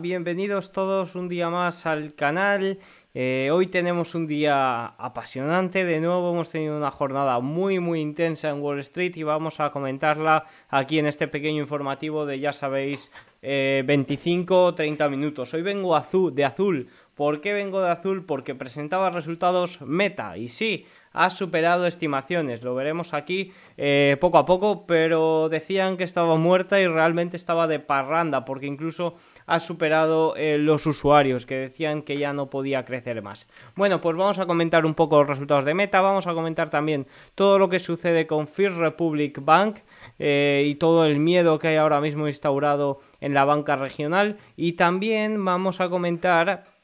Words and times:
Bienvenidos 0.00 0.72
todos 0.72 1.14
un 1.14 1.28
día 1.28 1.48
más 1.48 1.86
al 1.86 2.14
canal. 2.14 2.78
Eh, 3.14 3.48
hoy 3.50 3.68
tenemos 3.68 4.14
un 4.14 4.26
día 4.26 4.86
apasionante, 4.86 5.86
de 5.86 6.00
nuevo 6.00 6.32
hemos 6.32 6.50
tenido 6.50 6.76
una 6.76 6.90
jornada 6.90 7.40
muy 7.40 7.80
muy 7.80 8.00
intensa 8.00 8.50
en 8.50 8.60
Wall 8.60 8.78
Street 8.80 9.16
y 9.16 9.22
vamos 9.22 9.58
a 9.58 9.70
comentarla 9.70 10.44
aquí 10.68 10.98
en 10.98 11.06
este 11.06 11.28
pequeño 11.28 11.62
informativo 11.62 12.26
de 12.26 12.40
ya 12.40 12.52
sabéis 12.52 13.10
25 13.40 14.74
30 14.74 15.08
minutos. 15.08 15.54
Hoy 15.54 15.62
vengo 15.62 15.96
azul, 15.96 16.34
de 16.34 16.44
azul. 16.44 16.88
¿Por 17.14 17.40
qué 17.40 17.54
vengo 17.54 17.80
de 17.80 17.90
azul? 17.90 18.26
Porque 18.26 18.54
presentaba 18.54 19.08
resultados 19.08 19.80
meta 19.80 20.36
y 20.36 20.48
sí, 20.48 20.84
ha 21.16 21.30
superado 21.30 21.86
estimaciones. 21.86 22.62
Lo 22.62 22.74
veremos 22.74 23.14
aquí 23.14 23.52
eh, 23.78 24.18
poco 24.20 24.36
a 24.36 24.44
poco, 24.44 24.86
pero 24.86 25.48
decían 25.48 25.96
que 25.96 26.04
estaba 26.04 26.36
muerta 26.36 26.78
y 26.78 26.86
realmente 26.86 27.38
estaba 27.38 27.66
de 27.66 27.80
parranda, 27.80 28.44
porque 28.44 28.66
incluso 28.66 29.14
ha 29.46 29.58
superado 29.58 30.36
eh, 30.36 30.58
los 30.58 30.84
usuarios 30.86 31.46
que 31.46 31.54
decían 31.54 32.02
que 32.02 32.18
ya 32.18 32.34
no 32.34 32.50
podía 32.50 32.84
crecer 32.84 33.22
más. 33.22 33.48
Bueno, 33.74 34.02
pues 34.02 34.14
vamos 34.14 34.38
a 34.38 34.46
comentar 34.46 34.84
un 34.84 34.92
poco 34.92 35.18
los 35.18 35.28
resultados 35.28 35.64
de 35.64 35.72
Meta, 35.72 36.02
vamos 36.02 36.26
a 36.26 36.34
comentar 36.34 36.68
también 36.68 37.06
todo 37.34 37.58
lo 37.58 37.70
que 37.70 37.78
sucede 37.78 38.26
con 38.26 38.46
First 38.46 38.76
Republic 38.76 39.42
Bank 39.42 39.78
eh, 40.18 40.64
y 40.66 40.74
todo 40.74 41.06
el 41.06 41.18
miedo 41.18 41.58
que 41.58 41.68
hay 41.68 41.76
ahora 41.76 42.02
mismo 42.02 42.26
instaurado 42.26 43.00
en 43.20 43.32
la 43.32 43.46
banca 43.46 43.76
regional 43.76 44.36
y 44.54 44.74
también 44.74 45.42
vamos 45.42 45.80
a 45.80 45.88
comentar 45.88 46.75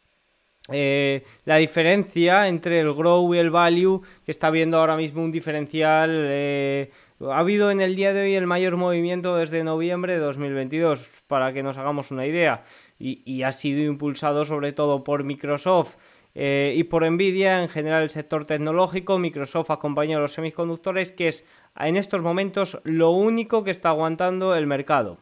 eh, 0.70 1.24
la 1.44 1.56
diferencia 1.56 2.46
entre 2.46 2.80
el 2.80 2.92
grow 2.92 3.34
y 3.34 3.38
el 3.38 3.50
value, 3.50 4.02
que 4.24 4.30
está 4.30 4.50
viendo 4.50 4.78
ahora 4.78 4.96
mismo 4.96 5.22
un 5.22 5.32
diferencial. 5.32 6.10
Eh, 6.28 6.90
ha 7.20 7.38
habido 7.38 7.70
en 7.70 7.80
el 7.80 7.96
día 7.96 8.12
de 8.12 8.22
hoy 8.22 8.34
el 8.34 8.46
mayor 8.46 8.76
movimiento 8.76 9.36
desde 9.36 9.64
noviembre 9.64 10.14
de 10.14 10.20
2022, 10.20 11.22
para 11.26 11.52
que 11.52 11.62
nos 11.62 11.78
hagamos 11.78 12.10
una 12.10 12.26
idea, 12.26 12.64
y, 12.98 13.42
ha 13.42 13.52
sido 13.52 13.82
impulsado 13.82 14.44
sobre 14.44 14.72
todo 14.72 15.02
por 15.02 15.24
Microsoft. 15.24 15.96
Eh, 16.34 16.72
y 16.76 16.84
por 16.84 17.08
Nvidia, 17.08 17.62
en 17.62 17.68
general 17.68 18.04
el 18.04 18.10
sector 18.10 18.46
tecnológico, 18.46 19.18
Microsoft 19.18 19.70
acompaña 19.70 20.16
a 20.16 20.20
los 20.20 20.32
semiconductores, 20.32 21.12
que 21.12 21.28
es 21.28 21.44
en 21.78 21.96
estos 21.96 22.22
momentos 22.22 22.80
lo 22.84 23.10
único 23.10 23.64
que 23.64 23.70
está 23.70 23.90
aguantando 23.90 24.54
el 24.54 24.66
mercado. 24.66 25.18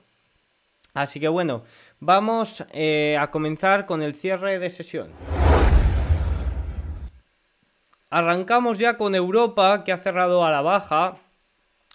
Así 0.94 1.20
que 1.20 1.28
bueno, 1.28 1.62
vamos 1.98 2.64
eh, 2.72 3.16
a 3.19 3.30
comenzar 3.30 3.86
con 3.86 4.02
el 4.02 4.14
cierre 4.14 4.58
de 4.58 4.70
sesión. 4.70 5.10
Arrancamos 8.10 8.78
ya 8.78 8.97
con 8.97 9.14
Europa, 9.14 9.84
que 9.84 9.92
ha 9.92 9.98
cerrado 9.98 10.44
a 10.44 10.50
la 10.50 10.62
baja. 10.62 11.19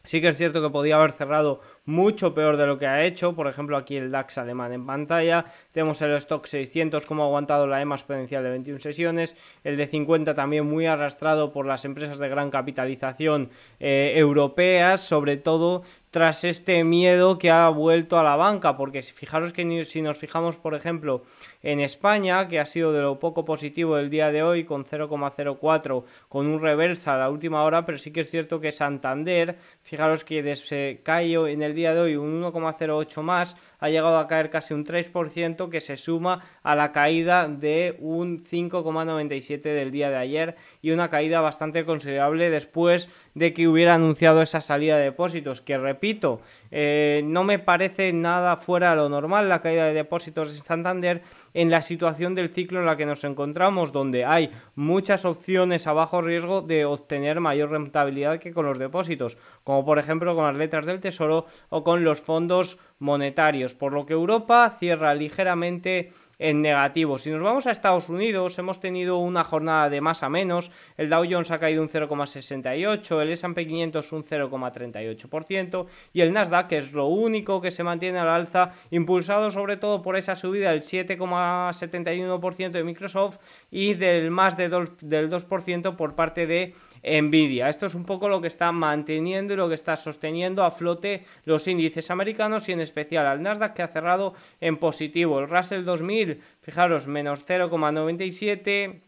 Sí 0.05 0.21
que 0.21 0.29
es 0.29 0.37
cierto 0.37 0.61
que 0.61 0.69
podía 0.69 0.95
haber 0.95 1.11
cerrado 1.11 1.61
mucho 1.83 2.33
peor 2.33 2.57
de 2.57 2.67
lo 2.67 2.77
que 2.77 2.87
ha 2.87 3.03
hecho. 3.03 3.35
Por 3.35 3.47
ejemplo, 3.47 3.75
aquí 3.75 3.97
el 3.97 4.11
DAX 4.11 4.37
alemán 4.37 4.71
en 4.71 4.85
pantalla. 4.85 5.45
Tenemos 5.71 6.01
el 6.01 6.11
stock 6.13 6.45
600 6.45 7.05
como 7.05 7.23
ha 7.23 7.25
aguantado 7.25 7.67
la 7.67 7.81
EMA 7.81 7.95
exponencial 7.95 8.43
de 8.43 8.49
21 8.51 8.79
sesiones. 8.79 9.35
El 9.63 9.77
de 9.77 9.87
50 9.87 10.35
también 10.35 10.65
muy 10.67 10.85
arrastrado 10.85 11.51
por 11.51 11.65
las 11.65 11.85
empresas 11.85 12.19
de 12.19 12.29
gran 12.29 12.51
capitalización 12.51 13.49
eh, 13.79 14.13
europeas, 14.15 15.01
sobre 15.01 15.37
todo 15.37 15.83
tras 16.15 16.45
este 16.45 16.81
miedo 16.85 17.37
que 17.37 17.51
ha 17.51 17.67
vuelto 17.67 18.17
a 18.17 18.23
la 18.23 18.37
banca, 18.37 18.77
porque 18.77 19.01
fijaros 19.01 19.51
que 19.51 19.83
si 19.83 20.01
nos 20.01 20.17
fijamos, 20.17 20.55
por 20.55 20.73
ejemplo, 20.73 21.23
en 21.61 21.81
España, 21.81 22.47
que 22.47 22.57
ha 22.57 22.65
sido 22.65 22.93
de 22.93 23.01
lo 23.01 23.19
poco 23.19 23.43
positivo 23.43 23.97
el 23.97 24.09
día 24.09 24.31
de 24.31 24.41
hoy, 24.41 24.63
con 24.63 24.85
0,04, 24.85 26.05
con 26.29 26.47
un 26.47 26.61
reversa 26.61 27.15
a 27.15 27.17
la 27.17 27.29
última 27.29 27.65
hora, 27.65 27.85
pero 27.85 27.97
sí 27.97 28.11
que 28.11 28.21
es 28.21 28.31
cierto 28.31 28.61
que 28.61 28.71
Santander, 28.71 29.57
fijaros 29.83 30.23
que 30.23 30.55
se 30.55 31.01
cayó 31.03 31.47
en 31.47 31.61
el 31.61 31.75
día 31.75 31.93
de 31.93 31.99
hoy 31.99 32.15
un 32.15 32.41
1,08 32.41 33.21
más, 33.21 33.57
ha 33.79 33.89
llegado 33.89 34.17
a 34.17 34.27
caer 34.27 34.49
casi 34.49 34.73
un 34.73 34.85
3%, 34.85 35.69
que 35.69 35.81
se 35.81 35.97
suma 35.97 36.43
a 36.63 36.75
la 36.75 36.91
caída 36.91 37.47
de 37.47 37.97
un 37.99 38.43
5,97 38.43 39.61
del 39.61 39.91
día 39.91 40.09
de 40.09 40.17
ayer 40.17 40.55
y 40.81 40.91
una 40.91 41.09
caída 41.09 41.41
bastante 41.41 41.85
considerable 41.85 42.49
después 42.49 43.09
de 43.33 43.53
que 43.53 43.67
hubiera 43.67 43.95
anunciado 43.95 44.41
esa 44.41 44.61
salida 44.61 44.97
de 44.97 45.05
depósitos, 45.05 45.61
que 45.61 45.77
repito, 45.77 46.41
eh, 46.71 47.21
no 47.25 47.43
me 47.43 47.59
parece 47.59 48.13
nada 48.13 48.57
fuera 48.57 48.91
de 48.91 48.95
lo 48.97 49.09
normal 49.09 49.49
la 49.49 49.61
caída 49.61 49.87
de 49.87 49.93
depósitos 49.93 50.55
en 50.55 50.63
Santander 50.63 51.21
en 51.53 51.71
la 51.71 51.81
situación 51.81 52.35
del 52.35 52.49
ciclo 52.49 52.79
en 52.79 52.85
la 52.85 52.97
que 52.97 53.05
nos 53.05 53.23
encontramos, 53.23 53.91
donde 53.91 54.25
hay 54.25 54.51
muchas 54.75 55.25
opciones 55.25 55.87
a 55.87 55.93
bajo 55.93 56.21
riesgo 56.21 56.61
de 56.61 56.85
obtener 56.85 57.39
mayor 57.39 57.71
rentabilidad 57.71 58.39
que 58.39 58.53
con 58.53 58.65
los 58.65 58.79
depósitos, 58.79 59.37
como 59.63 59.85
por 59.85 59.99
ejemplo 59.99 60.35
con 60.35 60.45
las 60.45 60.55
letras 60.55 60.85
del 60.85 60.99
Tesoro 60.99 61.45
o 61.69 61.83
con 61.83 62.03
los 62.03 62.21
fondos 62.21 62.77
monetarios, 62.99 63.73
por 63.73 63.93
lo 63.93 64.05
que 64.05 64.13
Europa 64.13 64.75
cierra 64.79 65.13
ligeramente 65.13 66.11
en 66.39 66.61
negativo. 66.61 67.17
Si 67.17 67.29
nos 67.29 67.41
vamos 67.41 67.67
a 67.67 67.71
Estados 67.71 68.09
Unidos, 68.09 68.57
hemos 68.59 68.79
tenido 68.79 69.17
una 69.17 69.43
jornada 69.43 69.89
de 69.89 70.01
más 70.01 70.23
a 70.23 70.29
menos. 70.29 70.71
El 70.97 71.09
Dow 71.09 71.25
Jones 71.29 71.51
ha 71.51 71.59
caído 71.59 71.81
un 71.81 71.89
0,68, 71.89 73.21
el 73.21 73.31
S&P 73.31 73.67
500 73.67 74.11
un 74.11 74.23
0,38% 74.23 75.85
y 76.13 76.21
el 76.21 76.33
Nasdaq, 76.33 76.67
que 76.67 76.77
es 76.77 76.93
lo 76.93 77.07
único 77.07 77.61
que 77.61 77.71
se 77.71 77.83
mantiene 77.83 78.19
al 78.19 78.29
alza, 78.29 78.71
impulsado 78.91 79.51
sobre 79.51 79.77
todo 79.77 80.01
por 80.01 80.15
esa 80.15 80.35
subida 80.35 80.71
del 80.71 80.81
7,71% 80.81 82.71
de 82.71 82.83
Microsoft 82.83 83.37
y 83.71 83.93
del 83.93 84.31
más 84.31 84.57
de 84.57 84.65
del 84.65 85.29
2% 85.29 85.95
por 85.95 86.15
parte 86.15 86.47
de 86.47 86.73
Nvidia. 87.05 87.69
Esto 87.69 87.85
es 87.85 87.95
un 87.95 88.05
poco 88.05 88.27
lo 88.27 88.41
que 88.41 88.47
está 88.47 88.71
manteniendo 88.71 89.53
y 89.53 89.57
lo 89.57 89.69
que 89.69 89.75
está 89.75 89.95
sosteniendo 89.95 90.63
a 90.63 90.71
flote 90.71 91.23
los 91.45 91.67
índices 91.67 92.09
americanos 92.09 92.67
y 92.67 92.71
en 92.71 92.79
especial 92.79 93.27
al 93.27 93.41
Nasdaq 93.41 93.73
que 93.73 93.83
ha 93.83 93.87
cerrado 93.87 94.33
en 94.59 94.77
positivo. 94.77 95.39
El 95.39 95.47
Russell 95.47 95.85
2000, 95.85 96.41
fijaros, 96.61 97.07
menos 97.07 97.45
0,97. 97.45 99.01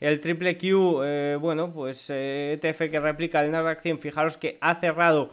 El 0.00 0.20
triple 0.20 0.58
Q, 0.58 1.02
eh, 1.04 1.38
bueno, 1.40 1.72
pues 1.72 2.10
ETF 2.10 2.80
eh, 2.80 2.84
e 2.84 2.90
que 2.90 3.00
replica 3.00 3.40
el 3.40 3.50
Nasdaq 3.50 3.80
100, 3.82 3.98
fijaros 3.98 4.36
que 4.36 4.58
ha 4.60 4.74
cerrado 4.80 5.30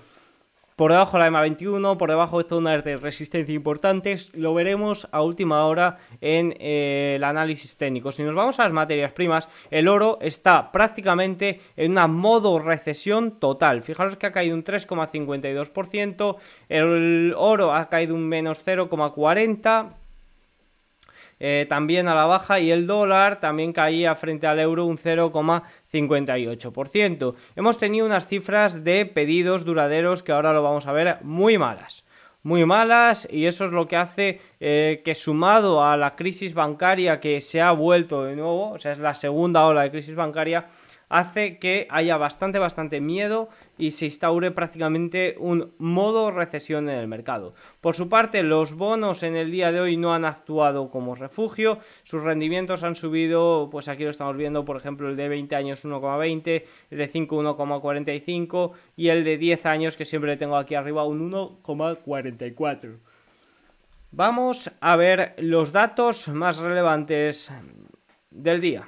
por 0.80 0.94
debajo 0.94 1.18
la 1.18 1.28
EMA 1.28 1.42
21, 1.42 1.98
por 1.98 2.10
debajo 2.10 2.42
de 2.42 2.48
zonas 2.48 2.86
de 2.86 2.96
resistencia 2.96 3.54
importantes, 3.54 4.32
lo 4.34 4.54
veremos 4.54 5.10
a 5.12 5.22
última 5.22 5.66
hora 5.66 5.98
en 6.22 6.56
eh, 6.58 7.16
el 7.18 7.26
análisis 7.26 7.76
técnico. 7.76 8.14
Si 8.14 8.24
nos 8.24 8.34
vamos 8.34 8.62
a 8.62 8.64
las 8.64 8.72
materias 8.72 9.12
primas, 9.12 9.50
el 9.72 9.90
oro 9.90 10.20
está 10.22 10.72
prácticamente 10.72 11.60
en 11.76 11.92
una 11.92 12.08
modo 12.08 12.60
recesión 12.60 13.42
total. 13.42 13.84
Fijaros 13.84 14.16
que 14.16 14.28
ha 14.28 14.32
caído 14.32 14.56
un 14.56 14.64
3,52%, 14.64 16.38
el 16.70 17.34
oro 17.36 17.74
ha 17.74 17.90
caído 17.90 18.16
un 18.16 18.26
menos 18.30 18.66
0,40%. 18.66 19.90
Eh, 21.40 21.66
también 21.70 22.08
a 22.08 22.16
la 22.16 22.26
baja 22.26 22.60
y 22.60 22.72
el 22.72 22.88
dólar 22.88 23.40
también 23.40 23.74
caía 23.74 24.16
frente 24.16 24.48
al 24.48 24.60
euro 24.60 24.86
un 24.86 24.98
0,58%. 24.98 27.36
Hemos 27.56 27.78
tenido 27.78 28.06
unas 28.06 28.28
cifras 28.28 28.84
de 28.84 29.06
pedidos 29.06 29.66
duraderos 29.66 30.24
que 30.24 30.32
ahora 30.32 30.54
lo 30.54 30.64
vamos 30.64 30.88
a 30.88 30.92
ver 30.92 31.18
muy 31.22 31.58
malas 31.58 32.04
muy 32.42 32.66
malas 32.66 33.28
y 33.30 33.46
eso 33.46 33.66
es 33.66 33.72
lo 33.72 33.88
que 33.88 33.98
hace 33.98 34.42
eh, 34.60 35.02
que 35.04 35.16
sumado 35.16 35.84
a 35.84 35.98
la 35.98 36.16
crisis 36.16 36.54
bancaria 36.54 37.20
que 37.20 37.42
se 37.42 37.62
ha 37.62 37.72
vuelto 37.72 38.24
de 38.24 38.36
nuevo, 38.36 38.72
o 38.72 38.80
sea, 38.80 38.94
es 38.94 39.00
la 39.00 39.14
segunda 39.14 39.66
ola 39.66 39.84
de 39.84 39.92
crisis 39.92 40.16
bancaria, 40.16 40.68
hace 41.10 41.58
que 41.58 41.88
haya 41.90 42.18
bastante, 42.18 42.60
bastante 42.60 43.02
miedo 43.02 43.50
y 43.78 43.92
se 43.92 44.06
instaure 44.06 44.52
prácticamente 44.52 45.36
un 45.40 45.74
modo 45.78 46.32
recesión 46.32 46.88
en 46.90 46.98
el 46.98 47.08
mercado. 47.08 47.54
Por 47.82 47.96
su 47.96 48.08
parte, 48.08 48.44
los 48.44 48.76
bonos 48.76 49.24
en 49.24 49.36
el 49.36 49.52
día 49.52 49.72
de 49.72 49.82
hoy 49.82 49.98
no 49.98 50.14
han 50.14 50.26
actuado 50.26 50.90
como 50.92 51.16
refugio, 51.16 51.80
sus 52.04 52.24
rendimientos 52.24 52.84
han 52.84 52.96
subido, 52.96 53.70
pues 53.72 53.88
aquí 53.88 54.04
lo 54.04 54.12
estamos 54.12 54.38
viendo, 54.38 54.64
por 54.66 54.78
ejemplo, 54.78 55.10
el 55.10 55.18
de 55.18 55.28
20 55.28 55.56
años 55.56 55.84
1,20, 55.84 56.64
el 56.92 56.98
de 56.98 57.08
5 57.08 57.44
1,45 57.44 58.72
y 58.96 59.10
el 59.10 59.24
de 59.24 59.38
10 59.38 59.66
años 59.66 59.98
que 59.98 60.06
siempre 60.06 60.38
tengo 60.38 60.56
aquí 60.56 60.76
arriba 60.76 61.04
un 61.06 61.32
1,44. 61.32 62.98
Vamos 64.12 64.72
a 64.80 64.96
ver 64.96 65.36
los 65.38 65.72
datos 65.72 66.28
más 66.30 66.58
relevantes 66.58 67.52
del 68.32 68.60
día. 68.60 68.88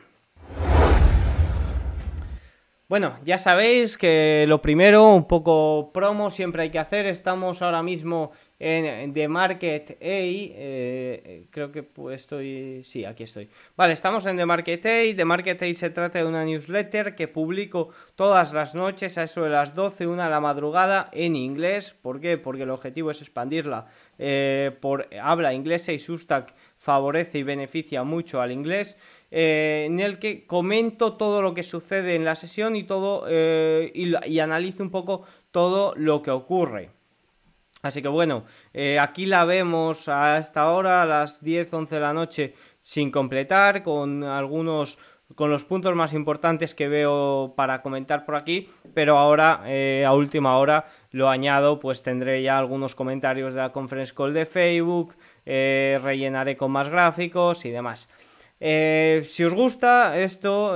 Bueno, 2.92 3.18
ya 3.24 3.38
sabéis 3.38 3.98
que 3.98 4.44
lo 4.50 4.62
primero, 4.62 5.14
un 5.14 5.26
poco 5.26 5.92
promo 5.94 6.30
siempre 6.30 6.64
hay 6.64 6.72
que 6.72 6.78
hacer. 6.78 7.06
Estamos 7.06 7.62
ahora 7.62 7.82
mismo 7.82 8.34
en 8.60 9.14
The 9.14 9.30
Market 9.30 9.92
A. 9.92 9.96
Eh, 10.02 11.46
creo 11.52 11.72
que 11.72 11.88
estoy. 12.12 12.84
Sí, 12.84 13.06
aquí 13.06 13.24
estoy. 13.24 13.48
Vale, 13.78 13.94
estamos 13.94 14.26
en 14.26 14.36
The 14.36 14.46
Market 14.46 14.86
A. 14.86 15.16
The 15.16 15.24
Market 15.24 15.64
A 15.64 15.74
se 15.74 15.90
trata 15.90 16.20
de 16.20 16.26
una 16.26 16.44
newsletter 16.44 17.16
que 17.16 17.30
publico 17.30 17.92
todas 18.16 18.52
las 18.52 18.76
noches 18.76 19.18
a 19.18 19.24
eso 19.24 19.44
de 19.44 19.52
las 19.52 19.74
12, 19.74 20.08
una 20.08 20.26
de 20.26 20.32
la 20.32 20.42
madrugada 20.42 21.10
en 21.14 21.38
inglés. 21.38 21.96
¿Por 22.02 22.20
qué? 22.20 22.38
Porque 22.38 22.64
el 22.64 22.72
objetivo 22.72 23.10
es 23.12 23.22
expandirla 23.22 23.88
eh, 24.20 24.76
por 24.82 25.08
habla 25.22 25.54
inglesa 25.54 25.94
y 25.94 26.00
Substack 26.00 26.54
favorece 26.78 27.38
y 27.38 27.44
beneficia 27.44 28.04
mucho 28.04 28.42
al 28.42 28.52
inglés. 28.52 28.98
Eh, 29.34 29.86
en 29.86 30.02
el 30.02 30.20
que 30.20 30.46
comento 30.46 31.14
todo 31.14 31.42
lo 31.42 31.54
que 31.54 31.64
sucede 31.64 32.16
en 32.16 32.26
la 32.26 32.36
sesión 32.36 32.76
y 32.76 32.84
todo 32.84 33.26
eh, 33.30 33.90
y, 33.96 34.40
analizo 34.40 34.84
un 34.84 34.92
poco 34.92 35.24
todo 35.52 35.94
lo 35.96 36.22
que 36.22 36.32
ocurre. 36.32 36.90
Así 37.82 38.02
que 38.02 38.10
bueno, 38.10 38.44
eh, 38.74 39.00
aquí 39.00 39.26
la 39.26 39.46
vemos 39.46 40.10
a 40.10 40.38
esta 40.38 40.70
hora, 40.72 41.02
a 41.02 41.06
las 41.06 41.42
10, 41.42 41.74
11 41.74 41.96
de 41.96 42.02
la 42.02 42.14
noche, 42.14 42.54
sin 42.84 43.10
completar, 43.10 43.84
con 43.84 44.24
algunos 44.24 45.00
con 45.34 45.50
los 45.50 45.64
puntos 45.64 45.96
más 45.96 46.12
importantes 46.12 46.76
que 46.76 46.90
veo 46.90 47.54
para 47.56 47.82
comentar 47.82 48.26
por 48.26 48.36
aquí, 48.36 48.68
pero 48.94 49.18
ahora 49.18 49.64
a 50.06 50.14
última 50.14 50.58
hora 50.58 50.88
lo 51.12 51.30
añado, 51.30 51.80
pues 51.80 52.04
tendré 52.04 52.44
ya 52.44 52.60
algunos 52.60 52.96
comentarios 52.96 53.54
de 53.54 53.62
la 53.62 53.72
conference 53.72 54.14
call 54.14 54.34
de 54.34 54.46
Facebook, 54.46 55.16
rellenaré 55.46 56.58
con 56.58 56.72
más 56.72 56.90
gráficos 56.90 57.64
y 57.64 57.70
demás. 57.70 58.10
Si 58.62 59.44
os 59.44 59.54
gusta 59.54 60.20
esto, 60.22 60.76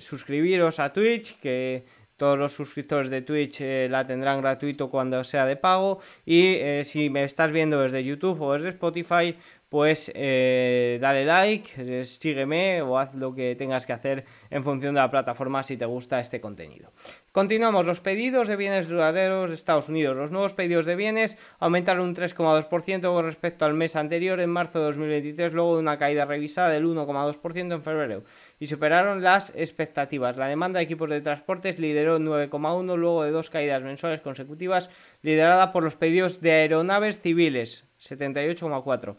suscribiros 0.00 0.80
a 0.80 0.92
Twitch, 0.92 1.38
que 1.40 1.84
todos 2.16 2.38
los 2.38 2.52
suscriptores 2.52 3.10
de 3.10 3.22
Twitch 3.22 3.60
eh, 3.60 3.88
la 3.90 4.06
tendrán 4.06 4.40
gratuito 4.40 4.88
cuando 4.88 5.22
sea 5.24 5.46
de 5.46 5.56
pago. 5.56 6.00
Y 6.24 6.54
eh, 6.54 6.82
si 6.84 7.10
me 7.10 7.24
estás 7.24 7.52
viendo 7.52 7.80
desde 7.80 8.02
YouTube 8.02 8.40
o 8.40 8.54
desde 8.54 8.70
Spotify, 8.70 9.36
pues 9.68 10.12
eh, 10.14 10.98
dale 11.00 11.24
like, 11.24 12.04
sígueme 12.04 12.82
o 12.82 12.98
haz 12.98 13.14
lo 13.14 13.34
que 13.34 13.56
tengas 13.56 13.84
que 13.84 13.92
hacer 13.92 14.24
en 14.50 14.62
función 14.62 14.94
de 14.94 15.00
la 15.00 15.10
plataforma 15.10 15.62
si 15.64 15.76
te 15.76 15.86
gusta 15.86 16.20
este 16.20 16.40
contenido. 16.40 16.92
Continuamos, 17.32 17.84
los 17.84 18.00
pedidos 18.00 18.48
de 18.48 18.56
bienes 18.56 18.88
duraderos 18.88 19.50
de 19.50 19.56
Estados 19.56 19.88
Unidos. 19.88 20.16
Los 20.16 20.30
nuevos 20.30 20.54
pedidos 20.54 20.86
de 20.86 20.96
bienes 20.96 21.36
aumentaron 21.58 22.06
un 22.06 22.14
3,2% 22.14 23.12
con 23.12 23.24
respecto 23.24 23.64
al 23.64 23.74
mes 23.74 23.96
anterior 23.96 24.40
en 24.40 24.50
marzo 24.50 24.78
de 24.78 24.86
2023, 24.86 25.52
luego 25.52 25.74
de 25.74 25.80
una 25.80 25.98
caída 25.98 26.24
revisada 26.24 26.70
del 26.70 26.86
1,2% 26.86 27.74
en 27.74 27.82
febrero 27.82 28.22
y 28.60 28.68
superaron 28.68 29.22
las 29.22 29.52
expectativas. 29.56 30.36
La 30.36 30.46
demanda 30.46 30.78
de 30.78 30.84
equipos 30.84 31.10
de 31.10 31.20
transportes 31.20 31.78
lideró 31.78 32.18
9,1 32.18 32.96
luego 32.96 33.24
de 33.24 33.32
dos 33.32 33.50
caídas 33.50 33.82
mensuales 33.82 34.20
consecutivas 34.20 34.90
liderada 35.22 35.72
por 35.72 35.82
los 35.82 35.96
pedidos 35.96 36.40
de 36.40 36.52
aeronaves 36.52 37.20
civiles, 37.20 37.84
78,4. 38.00 39.16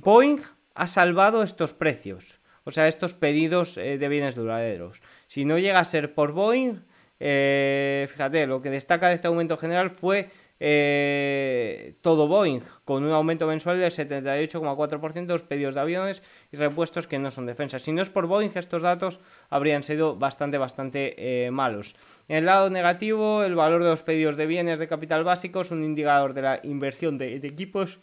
Boeing 0.00 0.38
ha 0.74 0.86
salvado 0.86 1.42
estos 1.42 1.72
precios, 1.72 2.38
o 2.62 2.70
sea, 2.70 2.86
estos 2.86 3.14
pedidos 3.14 3.76
eh, 3.78 3.98
de 3.98 4.08
bienes 4.08 4.36
duraderos. 4.36 5.02
Si 5.26 5.44
no 5.44 5.58
llega 5.58 5.80
a 5.80 5.84
ser 5.84 6.14
por 6.14 6.30
Boeing, 6.30 6.84
eh, 7.18 8.06
fíjate, 8.08 8.46
lo 8.46 8.62
que 8.62 8.70
destaca 8.70 9.08
de 9.08 9.16
este 9.16 9.26
aumento 9.26 9.56
general 9.56 9.90
fue 9.90 10.30
eh, 10.60 11.96
todo 12.00 12.28
Boeing, 12.28 12.60
con 12.84 13.02
un 13.02 13.10
aumento 13.10 13.48
mensual 13.48 13.80
del 13.80 13.90
78,4% 13.90 15.12
de 15.12 15.26
los 15.26 15.42
pedidos 15.42 15.74
de 15.74 15.80
aviones 15.80 16.22
y 16.52 16.56
repuestos 16.56 17.08
que 17.08 17.18
no 17.18 17.32
son 17.32 17.46
defensa. 17.46 17.80
Si 17.80 17.90
no 17.90 18.00
es 18.00 18.08
por 18.08 18.28
Boeing, 18.28 18.52
estos 18.54 18.82
datos 18.82 19.18
habrían 19.50 19.82
sido 19.82 20.14
bastante, 20.14 20.58
bastante 20.58 21.48
malos. 21.50 21.96
En 22.28 22.36
el 22.36 22.46
lado 22.46 22.70
negativo, 22.70 23.42
el 23.42 23.56
valor 23.56 23.82
de 23.82 23.90
los 23.90 24.04
pedidos 24.04 24.36
de 24.36 24.46
bienes 24.46 24.78
de 24.78 24.86
capital 24.86 25.24
básico 25.24 25.62
es 25.62 25.72
un 25.72 25.82
indicador 25.82 26.34
de 26.34 26.42
la 26.42 26.60
inversión 26.62 27.18
de 27.18 27.34
equipos 27.34 27.98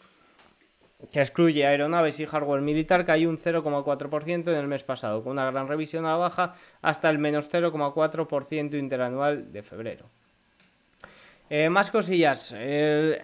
que 1.10 1.20
excluye 1.20 1.66
aeronaves 1.66 2.20
y 2.20 2.26
hardware 2.26 2.62
militar, 2.62 3.04
cayó 3.04 3.28
un 3.28 3.38
0,4% 3.38 4.48
en 4.48 4.56
el 4.56 4.68
mes 4.68 4.82
pasado, 4.82 5.22
con 5.22 5.32
una 5.32 5.50
gran 5.50 5.68
revisión 5.68 6.06
a 6.06 6.10
la 6.10 6.16
baja 6.16 6.54
hasta 6.82 7.10
el 7.10 7.18
menos 7.18 7.50
0,4% 7.50 8.78
interanual 8.78 9.52
de 9.52 9.62
febrero. 9.62 10.06
Eh, 11.48 11.68
más 11.68 11.90
cosillas. 11.90 12.52
El, 12.52 13.20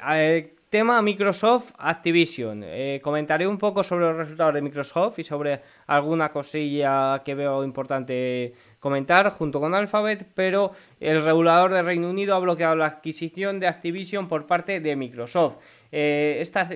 tema 0.73 1.03
Microsoft 1.03 1.73
Activision. 1.77 2.63
Eh, 2.65 2.99
comentaré 3.05 3.47
un 3.47 3.59
poco 3.59 3.85
sobre 3.85 4.07
los 4.07 4.17
resultados 4.17 4.55
de 4.55 4.63
Microsoft 4.63 5.19
y 5.19 5.25
sobre 5.25 5.61
alguna 5.87 6.31
cosilla 6.31 7.21
que 7.23 7.35
veo 7.35 7.63
importante 7.63 8.55
comentar 8.81 9.29
junto 9.33 9.61
con 9.61 9.75
Alphabet, 9.75 10.27
pero 10.35 10.73
el 10.99 11.23
regulador 11.23 11.75
de 11.75 11.83
Reino 11.83 12.09
Unido 12.09 12.35
ha 12.35 12.39
bloqueado 12.39 12.75
la 12.75 12.87
adquisición 12.87 13.61
de 13.61 13.67
Activision 13.67 14.29
por 14.29 14.47
parte 14.47 14.81
de 14.81 14.97
Microsoft. 14.97 15.57
Eh, 15.91 16.39
esta, 16.41 16.67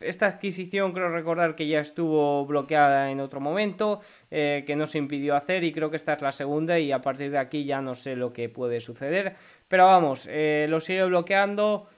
esta, 0.00 0.26
adquisición 0.26 0.92
creo 0.92 1.08
recordar 1.08 1.54
que 1.54 1.66
ya 1.66 1.80
estuvo 1.80 2.44
bloqueada 2.46 3.10
en 3.10 3.20
otro 3.20 3.40
momento, 3.40 4.00
eh, 4.30 4.64
que 4.66 4.76
no 4.76 4.86
se 4.86 4.98
impidió 4.98 5.34
hacer 5.34 5.64
y 5.64 5.72
creo 5.72 5.90
que 5.90 5.96
esta 5.96 6.14
es 6.14 6.22
la 6.22 6.32
segunda 6.32 6.78
y 6.78 6.92
a 6.92 7.00
partir 7.00 7.30
de 7.30 7.38
aquí 7.38 7.64
ya 7.64 7.80
no 7.80 7.94
sé 7.94 8.16
lo 8.16 8.32
que 8.32 8.48
puede 8.48 8.80
suceder. 8.80 9.36
Pero 9.68 9.86
vamos, 9.86 10.26
eh, 10.30 10.66
lo 10.68 10.80
sigue 10.80 11.04
bloqueando 11.04 11.88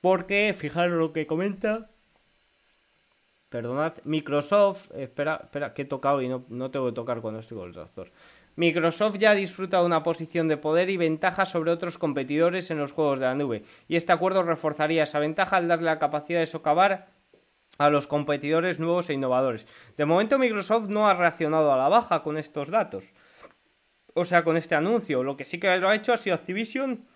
porque, 0.00 0.54
fijaros 0.56 0.98
lo 0.98 1.12
que 1.12 1.26
comenta. 1.26 1.90
Perdonad, 3.48 3.94
Microsoft, 4.04 4.90
espera, 4.94 5.40
espera, 5.44 5.72
que 5.72 5.82
he 5.82 5.84
tocado 5.84 6.20
y 6.20 6.28
no, 6.28 6.44
no 6.48 6.70
tengo 6.70 6.86
que 6.86 6.92
tocar 6.92 7.20
cuando 7.20 7.40
estoy 7.40 7.58
con 7.58 7.68
el 7.68 7.74
doctor. 7.74 8.10
Microsoft 8.56 9.18
ya 9.18 9.34
disfruta 9.34 9.80
de 9.80 9.86
una 9.86 10.02
posición 10.02 10.48
de 10.48 10.56
poder 10.56 10.88
y 10.88 10.96
ventaja 10.96 11.44
sobre 11.44 11.70
otros 11.70 11.98
competidores 11.98 12.70
en 12.70 12.78
los 12.78 12.92
juegos 12.92 13.18
de 13.20 13.26
la 13.26 13.34
nube, 13.34 13.64
y 13.86 13.96
este 13.96 14.12
acuerdo 14.12 14.42
reforzaría 14.42 15.02
esa 15.02 15.18
ventaja 15.18 15.58
al 15.58 15.68
darle 15.68 15.84
la 15.84 15.98
capacidad 15.98 16.40
de 16.40 16.46
socavar 16.46 17.15
a 17.78 17.90
los 17.90 18.06
competidores 18.06 18.78
nuevos 18.78 19.10
e 19.10 19.14
innovadores. 19.14 19.66
De 19.96 20.04
momento 20.04 20.38
Microsoft 20.38 20.88
no 20.88 21.08
ha 21.08 21.14
reaccionado 21.14 21.72
a 21.72 21.76
la 21.76 21.88
baja 21.88 22.22
con 22.22 22.38
estos 22.38 22.70
datos, 22.70 23.12
o 24.14 24.24
sea, 24.24 24.44
con 24.44 24.56
este 24.56 24.74
anuncio. 24.74 25.22
Lo 25.22 25.36
que 25.36 25.44
sí 25.44 25.58
que 25.58 25.76
lo 25.78 25.88
ha 25.88 25.94
hecho 25.94 26.12
ha 26.12 26.16
sido 26.16 26.36
Activision 26.36 27.06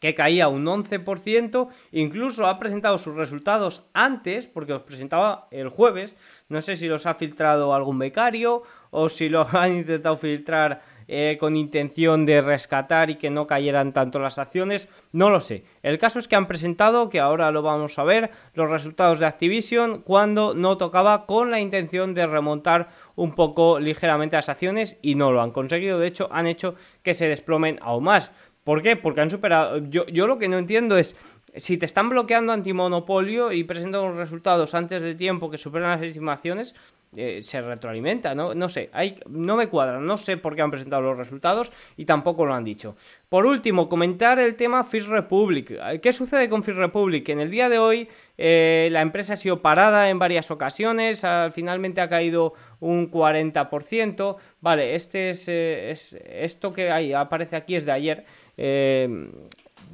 que 0.00 0.14
caía 0.14 0.48
un 0.48 0.66
11%, 0.66 1.68
incluso 1.92 2.46
ha 2.46 2.58
presentado 2.58 2.98
sus 2.98 3.14
resultados 3.14 3.84
antes, 3.94 4.46
porque 4.46 4.72
los 4.72 4.82
presentaba 4.82 5.48
el 5.50 5.68
jueves, 5.68 6.14
no 6.48 6.60
sé 6.60 6.76
si 6.76 6.86
los 6.86 7.06
ha 7.06 7.14
filtrado 7.14 7.74
algún 7.74 7.98
becario 7.98 8.62
o 8.90 9.08
si 9.08 9.28
lo 9.28 9.46
han 9.52 9.76
intentado 9.76 10.16
filtrar 10.16 10.82
eh, 11.08 11.36
con 11.38 11.56
intención 11.56 12.26
de 12.26 12.40
rescatar 12.40 13.10
y 13.10 13.16
que 13.16 13.30
no 13.30 13.46
cayeran 13.46 13.92
tanto 13.92 14.18
las 14.18 14.38
acciones, 14.38 14.88
no 15.12 15.30
lo 15.30 15.40
sé. 15.40 15.64
El 15.82 15.98
caso 15.98 16.18
es 16.18 16.28
que 16.28 16.36
han 16.36 16.48
presentado, 16.48 17.08
que 17.08 17.20
ahora 17.20 17.50
lo 17.50 17.62
vamos 17.62 17.98
a 17.98 18.04
ver, 18.04 18.30
los 18.54 18.70
resultados 18.70 19.18
de 19.18 19.26
Activision 19.26 20.02
cuando 20.02 20.54
no 20.54 20.76
tocaba 20.76 21.26
con 21.26 21.50
la 21.50 21.60
intención 21.60 22.14
de 22.14 22.26
remontar 22.26 22.88
un 23.14 23.34
poco 23.34 23.78
ligeramente 23.78 24.36
las 24.36 24.48
acciones 24.48 24.98
y 25.02 25.14
no 25.14 25.32
lo 25.32 25.42
han 25.42 25.52
conseguido, 25.52 25.98
de 25.98 26.08
hecho 26.08 26.28
han 26.32 26.46
hecho 26.46 26.74
que 27.02 27.14
se 27.14 27.28
desplomen 27.28 27.78
aún 27.82 28.04
más. 28.04 28.30
¿Por 28.66 28.82
qué? 28.82 28.96
Porque 28.96 29.20
han 29.20 29.30
superado. 29.30 29.78
Yo, 29.78 30.06
yo 30.06 30.26
lo 30.26 30.38
que 30.38 30.48
no 30.48 30.58
entiendo 30.58 30.98
es. 30.98 31.14
Si 31.56 31.78
te 31.78 31.86
están 31.86 32.08
bloqueando 32.08 32.52
antimonopolio 32.52 33.52
y 33.52 33.64
presentan 33.64 34.02
unos 34.02 34.16
resultados 34.16 34.74
antes 34.74 35.02
de 35.02 35.14
tiempo 35.14 35.50
que 35.50 35.58
superan 35.58 35.90
las 35.90 36.02
estimaciones, 36.02 36.74
eh, 37.16 37.42
se 37.42 37.62
retroalimenta, 37.62 38.34
¿no? 38.34 38.54
No 38.54 38.68
sé, 38.68 38.90
no 39.30 39.56
me 39.56 39.68
cuadra, 39.68 40.00
no 40.00 40.18
sé 40.18 40.36
por 40.36 40.54
qué 40.54 40.62
han 40.62 40.70
presentado 40.70 41.00
los 41.02 41.16
resultados 41.16 41.72
y 41.96 42.04
tampoco 42.04 42.44
lo 42.44 42.52
han 42.52 42.64
dicho. 42.64 42.96
Por 43.30 43.46
último, 43.46 43.88
comentar 43.88 44.38
el 44.38 44.54
tema 44.54 44.84
First 44.84 45.08
Republic. 45.08 45.72
¿Qué 46.02 46.12
sucede 46.12 46.50
con 46.50 46.62
First 46.62 46.78
Republic? 46.78 47.26
En 47.30 47.40
el 47.40 47.50
día 47.50 47.70
de 47.70 47.78
hoy 47.78 48.08
eh, 48.36 48.88
la 48.92 49.00
empresa 49.00 49.34
ha 49.34 49.36
sido 49.36 49.62
parada 49.62 50.10
en 50.10 50.18
varias 50.18 50.50
ocasiones, 50.50 51.24
finalmente 51.52 52.02
ha 52.02 52.08
caído 52.08 52.52
un 52.80 53.10
40%. 53.10 54.36
Vale, 54.60 54.94
este 54.94 55.30
es, 55.30 55.48
eh, 55.48 55.90
es 55.92 56.12
esto 56.12 56.72
que 56.74 57.14
aparece 57.14 57.56
aquí 57.56 57.76
es 57.76 57.86
de 57.86 57.92
ayer. 57.92 58.26
Eh, 58.58 59.08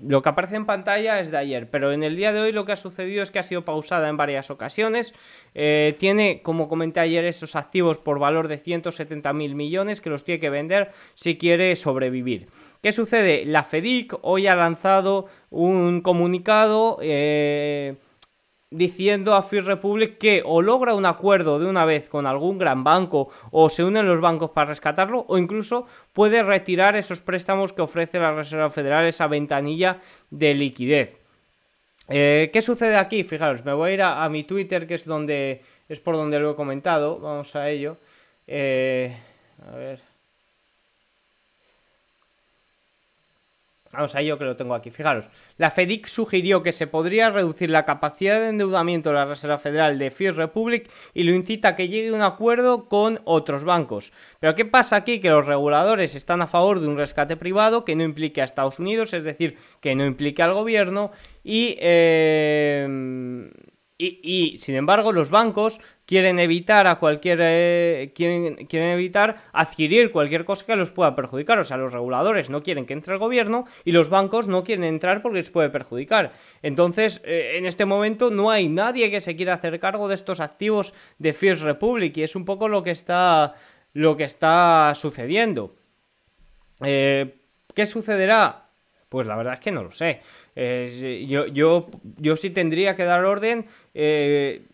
lo 0.02 0.22
que 0.22 0.28
aparece 0.28 0.56
en 0.56 0.66
pantalla 0.66 1.20
es 1.20 1.30
de 1.30 1.36
ayer, 1.36 1.70
pero 1.70 1.92
en 1.92 2.02
el 2.02 2.16
día 2.16 2.32
de 2.32 2.40
hoy 2.40 2.52
lo 2.52 2.64
que 2.64 2.72
ha 2.72 2.76
sucedido 2.76 3.22
es 3.22 3.30
que 3.30 3.38
ha 3.38 3.42
sido 3.42 3.64
pausada 3.64 4.08
en 4.08 4.16
varias 4.16 4.50
ocasiones. 4.50 5.14
Eh, 5.54 5.94
tiene, 5.98 6.42
como 6.42 6.68
comenté 6.68 7.00
ayer, 7.00 7.24
esos 7.24 7.56
activos 7.56 7.98
por 7.98 8.18
valor 8.18 8.48
de 8.48 8.58
170 8.58 9.32
mil 9.32 9.54
millones 9.54 10.00
que 10.00 10.10
los 10.10 10.24
tiene 10.24 10.40
que 10.40 10.50
vender 10.50 10.92
si 11.14 11.38
quiere 11.38 11.74
sobrevivir. 11.76 12.48
¿Qué 12.82 12.92
sucede? 12.92 13.44
La 13.44 13.64
FEDIC 13.64 14.14
hoy 14.22 14.46
ha 14.46 14.56
lanzado 14.56 15.26
un 15.50 16.00
comunicado. 16.00 16.98
Eh, 17.00 17.96
diciendo 18.72 19.34
a 19.34 19.42
Free 19.42 19.60
Republic 19.60 20.18
que 20.18 20.42
o 20.44 20.62
logra 20.62 20.94
un 20.94 21.06
acuerdo 21.06 21.58
de 21.58 21.66
una 21.66 21.84
vez 21.84 22.08
con 22.08 22.26
algún 22.26 22.58
gran 22.58 22.84
banco 22.84 23.28
o 23.50 23.68
se 23.68 23.84
unen 23.84 24.06
los 24.06 24.20
bancos 24.20 24.50
para 24.50 24.70
rescatarlo 24.70 25.24
o 25.28 25.38
incluso 25.38 25.86
puede 26.12 26.42
retirar 26.42 26.96
esos 26.96 27.20
préstamos 27.20 27.72
que 27.72 27.82
ofrece 27.82 28.18
la 28.18 28.34
Reserva 28.34 28.70
Federal, 28.70 29.06
esa 29.06 29.26
ventanilla 29.26 30.00
de 30.30 30.54
liquidez. 30.54 31.20
Eh, 32.08 32.50
¿Qué 32.52 32.62
sucede 32.62 32.96
aquí? 32.96 33.24
Fijaros, 33.24 33.64
me 33.64 33.72
voy 33.72 33.90
a 33.90 33.94
ir 33.94 34.02
a, 34.02 34.28
mi 34.28 34.44
Twitter, 34.44 34.86
que 34.86 34.94
es 34.94 35.04
donde 35.04 35.62
es 35.88 36.00
por 36.00 36.16
donde 36.16 36.40
lo 36.40 36.50
he 36.50 36.56
comentado. 36.56 37.18
Vamos 37.18 37.54
a 37.56 37.70
ello. 37.70 37.96
Eh, 38.46 39.16
a 39.66 39.76
ver. 39.76 40.11
Vamos 43.92 44.14
a 44.14 44.22
yo 44.22 44.38
que 44.38 44.44
lo 44.44 44.56
tengo 44.56 44.74
aquí. 44.74 44.90
Fijaros, 44.90 45.28
la 45.58 45.70
FEDIC 45.70 46.06
sugirió 46.06 46.62
que 46.62 46.72
se 46.72 46.86
podría 46.86 47.30
reducir 47.30 47.68
la 47.68 47.84
capacidad 47.84 48.40
de 48.40 48.48
endeudamiento 48.48 49.10
de 49.10 49.16
la 49.16 49.26
Reserva 49.26 49.58
Federal 49.58 49.98
de 49.98 50.10
First 50.10 50.38
Republic 50.38 50.90
y 51.12 51.24
lo 51.24 51.34
incita 51.34 51.68
a 51.68 51.76
que 51.76 51.88
llegue 51.88 52.08
a 52.08 52.14
un 52.14 52.22
acuerdo 52.22 52.88
con 52.88 53.20
otros 53.24 53.64
bancos. 53.64 54.12
Pero 54.40 54.54
¿qué 54.54 54.64
pasa 54.64 54.96
aquí? 54.96 55.20
Que 55.20 55.28
los 55.28 55.44
reguladores 55.44 56.14
están 56.14 56.40
a 56.40 56.46
favor 56.46 56.80
de 56.80 56.88
un 56.88 56.96
rescate 56.96 57.36
privado 57.36 57.84
que 57.84 57.94
no 57.94 58.02
implique 58.02 58.40
a 58.40 58.44
Estados 58.44 58.78
Unidos, 58.78 59.12
es 59.12 59.24
decir, 59.24 59.58
que 59.80 59.94
no 59.94 60.06
implique 60.06 60.42
al 60.42 60.54
gobierno 60.54 61.12
y... 61.44 61.76
Eh, 61.80 63.50
Y, 64.04 64.58
sin 64.58 64.74
embargo, 64.74 65.12
los 65.12 65.30
bancos 65.30 65.80
quieren 66.06 66.40
evitar 66.40 66.88
a 66.88 66.98
cualquier. 66.98 67.38
Eh, 67.40 68.12
quieren, 68.16 68.66
quieren, 68.66 68.90
evitar 68.90 69.44
adquirir 69.52 70.10
cualquier 70.10 70.44
cosa 70.44 70.66
que 70.66 70.74
los 70.74 70.90
pueda 70.90 71.14
perjudicar. 71.14 71.60
O 71.60 71.64
sea, 71.64 71.76
los 71.76 71.92
reguladores 71.92 72.50
no 72.50 72.64
quieren 72.64 72.84
que 72.84 72.94
entre 72.94 73.12
el 73.12 73.20
gobierno 73.20 73.66
y 73.84 73.92
los 73.92 74.08
bancos 74.08 74.48
no 74.48 74.64
quieren 74.64 74.84
entrar 74.84 75.22
porque 75.22 75.38
les 75.38 75.50
puede 75.50 75.70
perjudicar. 75.70 76.32
Entonces, 76.62 77.20
eh, 77.24 77.52
en 77.54 77.66
este 77.66 77.84
momento 77.84 78.30
no 78.30 78.50
hay 78.50 78.68
nadie 78.68 79.10
que 79.10 79.20
se 79.20 79.36
quiera 79.36 79.54
hacer 79.54 79.78
cargo 79.78 80.08
de 80.08 80.16
estos 80.16 80.40
activos 80.40 80.94
de 81.18 81.32
First 81.32 81.62
Republic. 81.62 82.16
Y 82.16 82.24
es 82.24 82.34
un 82.34 82.44
poco 82.44 82.68
lo 82.68 82.82
que 82.82 82.90
está. 82.90 83.54
lo 83.92 84.16
que 84.16 84.24
está 84.24 84.92
sucediendo. 84.96 85.76
Eh, 86.82 87.36
¿Qué 87.72 87.86
sucederá? 87.86 88.66
Pues 89.08 89.28
la 89.28 89.36
verdad 89.36 89.54
es 89.54 89.60
que 89.60 89.70
no 89.70 89.84
lo 89.84 89.92
sé 89.92 90.22
yo, 90.54 91.46
yo, 91.46 91.90
yo 92.18 92.36
sí 92.36 92.50
tendría 92.50 92.96
que 92.96 93.04
dar 93.04 93.24
orden. 93.24 93.66
Eh, 93.94 94.66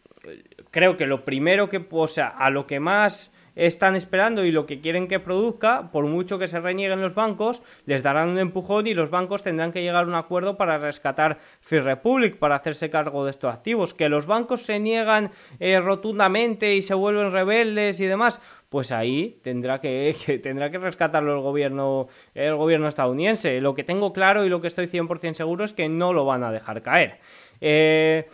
creo 0.70 0.97
que 0.97 1.06
lo 1.06 1.25
primero 1.25 1.68
que, 1.68 1.87
o 1.90 2.08
sea, 2.08 2.28
a 2.28 2.50
lo 2.50 2.66
que 2.66 2.80
más 2.80 3.30
están 3.58 3.97
esperando 3.97 4.44
y 4.44 4.52
lo 4.52 4.66
que 4.66 4.80
quieren 4.80 5.08
que 5.08 5.18
produzca, 5.18 5.90
por 5.90 6.06
mucho 6.06 6.38
que 6.38 6.47
se 6.47 6.61
renieguen 6.61 7.00
los 7.00 7.14
bancos, 7.14 7.61
les 7.87 8.04
darán 8.04 8.28
un 8.28 8.38
empujón 8.38 8.87
y 8.87 8.94
los 8.94 9.11
bancos 9.11 9.42
tendrán 9.42 9.73
que 9.73 9.82
llegar 9.82 10.04
a 10.04 10.08
un 10.08 10.14
acuerdo 10.14 10.56
para 10.56 10.78
rescatar 10.78 11.38
Free 11.61 11.80
Republic, 11.80 12.37
para 12.37 12.54
hacerse 12.54 12.88
cargo 12.88 13.25
de 13.25 13.32
estos 13.32 13.52
activos. 13.52 13.94
Que 13.94 14.08
los 14.08 14.26
bancos 14.26 14.62
se 14.62 14.78
niegan 14.78 15.32
eh, 15.58 15.80
rotundamente 15.80 16.76
y 16.76 16.82
se 16.82 16.94
vuelven 16.94 17.32
rebeldes 17.32 17.99
y 17.99 18.06
demás, 18.06 18.40
pues 18.68 18.92
ahí 18.92 19.40
tendrá 19.42 19.80
que, 19.80 20.40
tendrá 20.42 20.70
que 20.70 20.78
rescatarlo 20.78 21.34
el 21.34 21.40
gobierno, 21.40 22.08
el 22.34 22.56
gobierno 22.56 22.88
estadounidense. 22.88 23.60
Lo 23.60 23.75
que 23.75 23.84
tengo 23.84 24.12
claro 24.12 24.44
y 24.44 24.48
lo 24.48 24.60
que 24.60 24.68
estoy 24.68 24.87
100% 24.87 25.34
seguro 25.34 25.64
es 25.64 25.72
que 25.72 25.88
no 25.88 26.12
lo 26.12 26.25
van 26.25 26.44
a 26.44 26.52
dejar 26.52 26.82
caer. 26.82 27.18
Eh, 27.60 28.28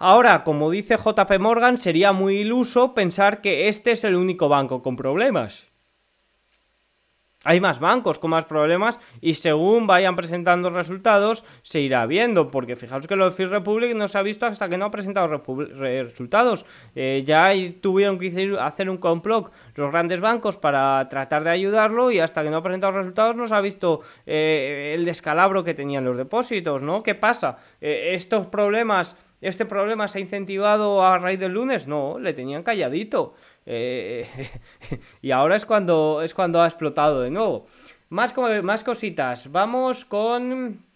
Ahora, 0.00 0.44
como 0.44 0.70
dice 0.70 0.96
JP 0.96 1.40
Morgan, 1.40 1.76
sería 1.76 2.12
muy 2.12 2.36
iluso 2.36 2.94
pensar 2.94 3.40
que 3.40 3.68
este 3.68 3.90
es 3.90 4.04
el 4.04 4.14
único 4.14 4.48
banco 4.48 4.80
con 4.80 4.94
problemas. 4.94 5.66
Hay 7.48 7.62
más 7.62 7.80
bancos 7.80 8.18
con 8.18 8.32
más 8.32 8.44
problemas 8.44 8.98
y 9.22 9.32
según 9.32 9.86
vayan 9.86 10.16
presentando 10.16 10.68
resultados 10.68 11.46
se 11.62 11.80
irá 11.80 12.04
viendo, 12.04 12.46
porque 12.46 12.76
fijaos 12.76 13.06
que 13.06 13.16
lo 13.16 13.24
de 13.24 13.30
Free 13.30 13.46
Republic 13.46 13.96
no 13.96 14.06
se 14.06 14.18
ha 14.18 14.22
visto 14.22 14.44
hasta 14.44 14.68
que 14.68 14.76
no 14.76 14.84
ha 14.84 14.90
presentado 14.90 15.42
resultados. 15.78 16.66
Eh, 16.94 17.24
ya 17.24 17.50
tuvieron 17.80 18.18
que 18.18 18.54
hacer 18.60 18.90
un 18.90 18.98
complot 18.98 19.50
los 19.76 19.90
grandes 19.90 20.20
bancos 20.20 20.58
para 20.58 21.08
tratar 21.08 21.42
de 21.42 21.48
ayudarlo 21.48 22.10
y 22.10 22.20
hasta 22.20 22.42
que 22.42 22.50
no 22.50 22.58
ha 22.58 22.62
presentado 22.62 22.92
resultados 22.92 23.34
no 23.34 23.46
se 23.46 23.54
ha 23.54 23.62
visto 23.62 24.02
eh, 24.26 24.92
el 24.94 25.06
descalabro 25.06 25.64
que 25.64 25.72
tenían 25.72 26.04
los 26.04 26.18
depósitos, 26.18 26.82
¿no? 26.82 27.02
¿Qué 27.02 27.14
pasa? 27.14 27.60
Eh, 27.80 28.10
estos 28.12 28.48
problemas 28.48 29.16
¿Este 29.40 29.64
problema 29.64 30.08
se 30.08 30.18
ha 30.18 30.20
incentivado 30.20 31.04
a 31.04 31.16
raíz 31.18 31.38
del 31.38 31.52
lunes? 31.52 31.86
No, 31.86 32.18
le 32.18 32.32
tenían 32.32 32.64
calladito. 32.64 33.34
Y 35.22 35.30
ahora 35.30 35.56
es 35.56 35.66
cuando, 35.66 36.22
es 36.22 36.32
cuando 36.32 36.62
ha 36.62 36.66
explotado 36.66 37.20
de 37.20 37.30
nuevo. 37.30 37.66
Más, 38.08 38.34
más 38.62 38.84
cositas. 38.84 39.50
Vamos 39.52 40.04
con... 40.04 40.86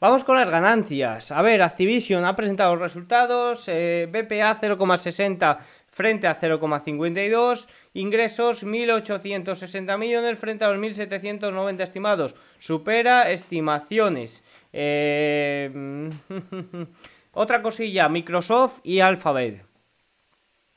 Vamos 0.00 0.24
con 0.24 0.36
las 0.36 0.50
ganancias. 0.50 1.32
A 1.32 1.40
ver, 1.40 1.62
Activision 1.62 2.26
ha 2.26 2.36
presentado 2.36 2.74
los 2.74 2.82
resultados. 2.82 3.64
Eh, 3.68 4.06
BPA 4.10 4.60
0,60 4.60 5.58
frente 5.88 6.26
a 6.26 6.38
0,52. 6.38 7.66
Ingresos 7.94 8.66
1.860 8.66 9.96
millones 9.96 10.38
frente 10.38 10.64
a 10.64 10.68
los 10.68 10.78
1.790 10.78 11.80
estimados. 11.80 12.34
Supera 12.58 13.30
estimaciones. 13.30 14.42
Eh... 14.72 16.10
Otra 17.32 17.62
cosilla, 17.62 18.08
Microsoft 18.08 18.80
y 18.84 19.00
Alphabet. 19.00 19.73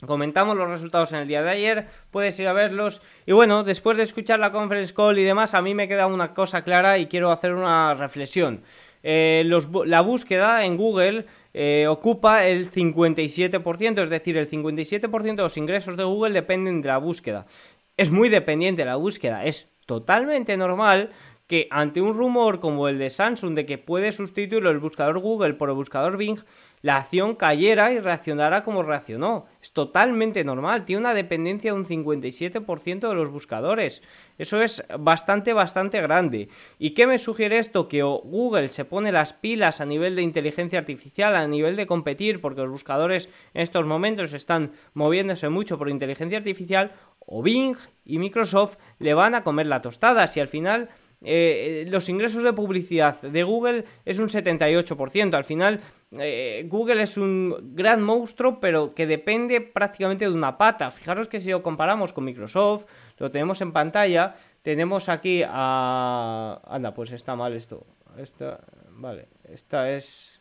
Comentamos 0.06 0.56
los 0.56 0.70
resultados 0.70 1.12
en 1.12 1.20
el 1.20 1.28
día 1.28 1.42
de 1.42 1.50
ayer, 1.50 1.88
puedes 2.12 2.40
ir 2.40 2.48
a 2.48 2.54
verlos. 2.54 3.02
Y 3.26 3.32
bueno, 3.32 3.64
después 3.64 3.98
de 3.98 4.04
escuchar 4.04 4.40
la 4.40 4.52
conference 4.52 4.94
call 4.94 5.18
y 5.18 5.24
demás, 5.24 5.56
a 5.56 5.62
mí 5.64 5.74
me 5.74 5.88
queda 5.88 6.06
una 6.06 6.36
cosa 6.36 6.62
clara 6.62 7.00
y 7.00 7.08
quiero 7.08 7.32
hacer 7.32 7.52
una 7.56 7.96
reflexión. 7.96 8.62
Eh, 9.02 9.44
la 9.86 10.02
búsqueda 10.02 10.66
en 10.66 10.78
Google 10.78 11.26
eh, 11.56 11.88
ocupa 11.90 12.46
el 12.46 12.72
57%, 12.72 14.04
es 14.04 14.10
decir, 14.12 14.38
el 14.38 14.48
57% 14.48 15.36
de 15.36 15.42
los 15.42 15.58
ingresos 15.58 15.98
de 15.98 16.04
Google 16.04 16.34
dependen 16.34 16.84
de 16.84 16.90
la 16.90 17.00
búsqueda. 17.00 17.48
Es 17.96 18.12
muy 18.12 18.30
dependiente 18.30 18.84
de 18.84 18.90
la 18.90 18.98
búsqueda, 18.98 19.46
es 19.46 19.68
totalmente 19.88 20.58
normal 20.58 21.10
que 21.48 21.68
ante 21.72 22.02
un 22.02 22.14
rumor 22.14 22.60
como 22.60 22.88
el 22.88 23.00
de 23.00 23.10
Samsung 23.10 23.56
de 23.56 23.66
que 23.66 23.78
puede 23.78 24.12
sustituir 24.12 24.66
el 24.66 24.80
buscador 24.80 25.20
Google 25.20 25.54
por 25.54 25.70
el 25.70 25.76
buscador 25.76 26.18
Bing, 26.18 26.40
la 26.82 26.98
acción 26.98 27.36
cayera 27.36 27.92
y 27.92 28.00
reaccionara 28.00 28.64
como 28.64 28.84
reaccionó. 28.84 29.46
Es 29.62 29.74
totalmente 29.74 30.44
normal, 30.44 30.86
tiene 30.86 31.02
una 31.02 31.14
dependencia 31.14 31.72
de 31.72 31.78
un 31.78 31.86
57% 31.86 33.10
de 33.10 33.16
los 33.16 33.30
buscadores. 33.30 34.02
Eso 34.38 34.62
es 34.62 34.86
bastante, 35.00 35.54
bastante 35.54 36.02
grande. 36.02 36.50
¿Y 36.78 36.92
qué 36.92 37.08
me 37.08 37.18
sugiere 37.18 37.58
esto? 37.58 37.88
Que 37.88 38.04
Google 38.04 38.68
se 38.68 38.86
pone 38.86 39.12
las 39.12 39.34
pilas 39.34 39.82
a 39.82 39.86
nivel 39.86 40.16
de 40.16 40.22
inteligencia 40.22 40.80
artificial, 40.80 41.36
a 41.36 41.48
nivel 41.48 41.76
de 41.76 41.88
competir, 41.88 42.42
porque 42.42 42.62
los 42.62 42.72
buscadores 42.72 43.30
en 43.54 43.62
estos 43.62 43.86
momentos 43.86 44.34
están 44.34 44.72
moviéndose 44.94 45.50
mucho 45.50 45.78
por 45.78 45.90
inteligencia 45.90 46.38
artificial, 46.38 46.94
o 47.20 47.42
Bing 47.42 47.76
y 48.06 48.20
Microsoft 48.20 48.78
le 49.00 49.14
van 49.14 49.36
a 49.36 49.44
comer 49.44 49.68
la 49.68 49.82
tostada. 49.82 50.28
Si 50.28 50.40
al 50.40 50.48
final 50.48 50.90
eh, 51.22 51.86
los 51.90 52.10
ingresos 52.10 52.44
de 52.44 52.54
publicidad 52.54 53.22
de 53.22 53.44
Google 53.44 53.86
es 54.06 54.20
un 54.20 54.30
78%. 54.30 55.34
Al 55.34 55.44
final, 55.46 55.82
eh, 56.12 56.66
Google 56.70 57.02
es 57.02 57.18
un 57.18 57.74
gran 57.76 58.04
monstruo, 58.04 58.60
pero 58.60 58.94
que 58.94 59.08
depende 59.08 59.62
prácticamente 59.62 60.26
de 60.26 60.32
una 60.32 60.58
pata. 60.58 60.92
Fijaros 60.92 61.28
que 61.28 61.40
si 61.40 61.50
lo 61.50 61.64
comparamos 61.64 62.14
con 62.14 62.26
Microsoft, 62.26 62.86
lo 63.18 63.32
tenemos 63.32 63.62
en 63.62 63.72
pantalla, 63.72 64.36
tenemos 64.62 65.10
aquí 65.10 65.44
a... 65.46 66.62
Anda, 66.66 66.94
pues 66.94 67.12
está 67.12 67.36
mal 67.36 67.54
esto. 67.54 67.86
Esta, 68.18 68.60
vale, 68.92 69.28
esta 69.46 69.92
es... 69.92 70.40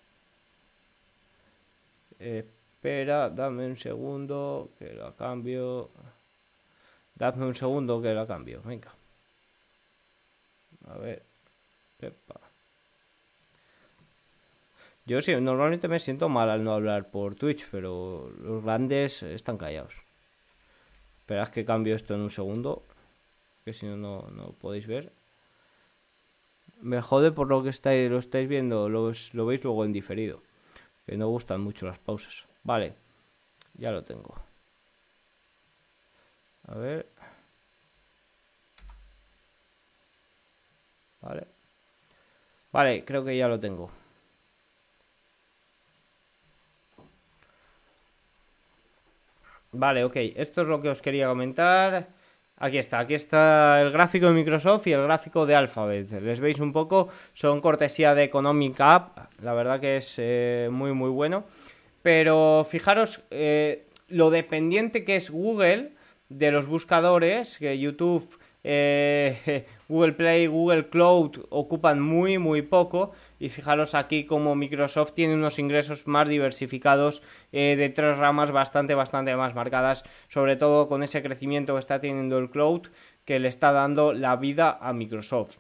espera, 2.19 3.31
dame 3.31 3.67
un 3.67 3.77
segundo, 3.77 4.71
que 4.79 4.93
la 4.93 5.13
cambio. 5.13 5.91
Dame 7.15 7.47
un 7.47 7.55
segundo 7.55 8.03
que 8.03 8.13
la 8.13 8.27
cambio, 8.27 8.61
venga. 8.63 8.96
A 10.87 10.99
ver. 10.99 11.23
Yo 15.05 15.23
sí, 15.23 15.35
normalmente 15.37 15.87
me 15.87 16.01
siento 16.01 16.29
mal 16.29 16.51
al 16.51 16.65
no 16.65 16.73
hablar 16.73 17.11
por 17.11 17.37
Twitch, 17.37 17.69
pero 17.71 18.29
los 18.41 18.65
grandes 18.65 19.23
están 19.23 19.57
callados. 19.57 19.95
Esperad 21.21 21.49
que 21.49 21.65
cambio 21.65 21.95
esto 21.95 22.15
en 22.15 22.21
un 22.21 22.31
segundo, 22.31 22.85
que 23.65 23.73
si 23.73 23.87
no, 23.87 23.97
no, 23.97 24.29
no 24.31 24.53
podéis 24.53 24.87
ver. 24.87 25.13
Me 26.81 27.01
jode 27.01 27.31
por 27.33 27.49
lo 27.49 27.63
que 27.63 27.71
estáis, 27.71 28.11
lo 28.11 28.19
estáis 28.19 28.49
viendo, 28.49 28.89
lo 28.89 29.07
veis 29.07 29.33
luego 29.65 29.85
en 29.85 29.93
diferido. 29.93 30.43
Que 31.07 31.17
no 31.17 31.29
gustan 31.29 31.61
mucho 31.61 31.87
las 31.87 31.99
pausas. 32.01 32.47
Vale, 32.65 32.95
ya 33.75 33.93
lo 33.93 34.03
tengo. 34.03 34.35
A 36.67 36.75
ver. 36.75 37.07
Vale. 41.27 41.47
Vale, 42.73 43.05
creo 43.05 43.25
que 43.25 43.37
ya 43.37 43.49
lo 43.49 43.59
tengo. 43.59 43.91
Vale, 49.73 50.05
ok. 50.05 50.17
Esto 50.37 50.63
es 50.63 50.69
lo 50.69 50.81
que 50.81 50.91
os 50.91 51.03
quería 51.03 51.27
comentar. 51.29 52.09
Aquí 52.59 52.79
está, 52.79 53.01
aquí 53.01 53.15
está 53.15 53.83
el 53.83 53.91
gráfico 53.91 54.29
de 54.29 54.35
Microsoft 54.35 54.87
y 54.87 54.93
el 54.93 55.03
gráfico 55.03 55.45
de 55.45 55.57
Alphabet. 55.57 56.11
Les 56.23 56.41
veis 56.41 56.59
un 56.61 56.73
poco, 56.73 57.09
son 57.35 57.61
cortesía 57.61 58.15
de 58.15 58.25
Economic 58.25 58.81
App, 58.81 59.19
la 59.43 59.53
verdad 59.53 59.79
que 59.79 59.99
es 59.99 60.15
eh, 60.17 60.69
muy 60.73 60.93
muy 60.95 61.11
bueno. 61.11 61.45
Pero 62.03 62.65
fijaros 62.65 63.25
eh, 63.31 63.87
lo 64.09 64.31
dependiente 64.31 65.05
que 65.05 65.17
es 65.17 65.31
Google 65.31 65.93
de 66.31 66.51
los 66.51 66.67
buscadores, 66.67 67.59
que 67.59 67.79
YouTube 67.79 68.39
eh, 68.69 69.65
Google 69.89 70.15
Play, 70.15 70.49
Google 70.49 70.89
Cloud 70.89 71.47
ocupan 71.51 72.01
muy, 72.01 72.39
muy 72.39 72.63
poco. 72.63 73.13
Y 73.39 73.49
fijaros 73.49 73.95
aquí 73.95 74.27
como 74.27 74.57
Microsoft 74.57 75.13
tiene 75.13 75.35
unos 75.35 75.61
ingresos 75.61 76.09
más 76.09 76.29
diversificados 76.29 77.23
eh, 77.53 77.77
de 77.79 77.89
tres 77.91 78.19
ramas 78.19 78.51
bastante, 78.51 78.95
bastante 78.95 79.37
más 79.37 79.55
marcadas. 79.55 80.03
Sobre 80.29 80.57
todo 80.57 80.89
con 80.89 81.05
ese 81.05 81.23
crecimiento 81.23 81.75
que 81.75 81.81
está 81.81 82.01
teniendo 82.01 82.39
el 82.39 82.51
cloud 82.51 82.89
que 83.25 83.39
le 83.39 83.49
está 83.49 83.71
dando 83.71 84.13
la 84.13 84.35
vida 84.35 84.77
a 84.81 84.93
Microsoft. 84.93 85.59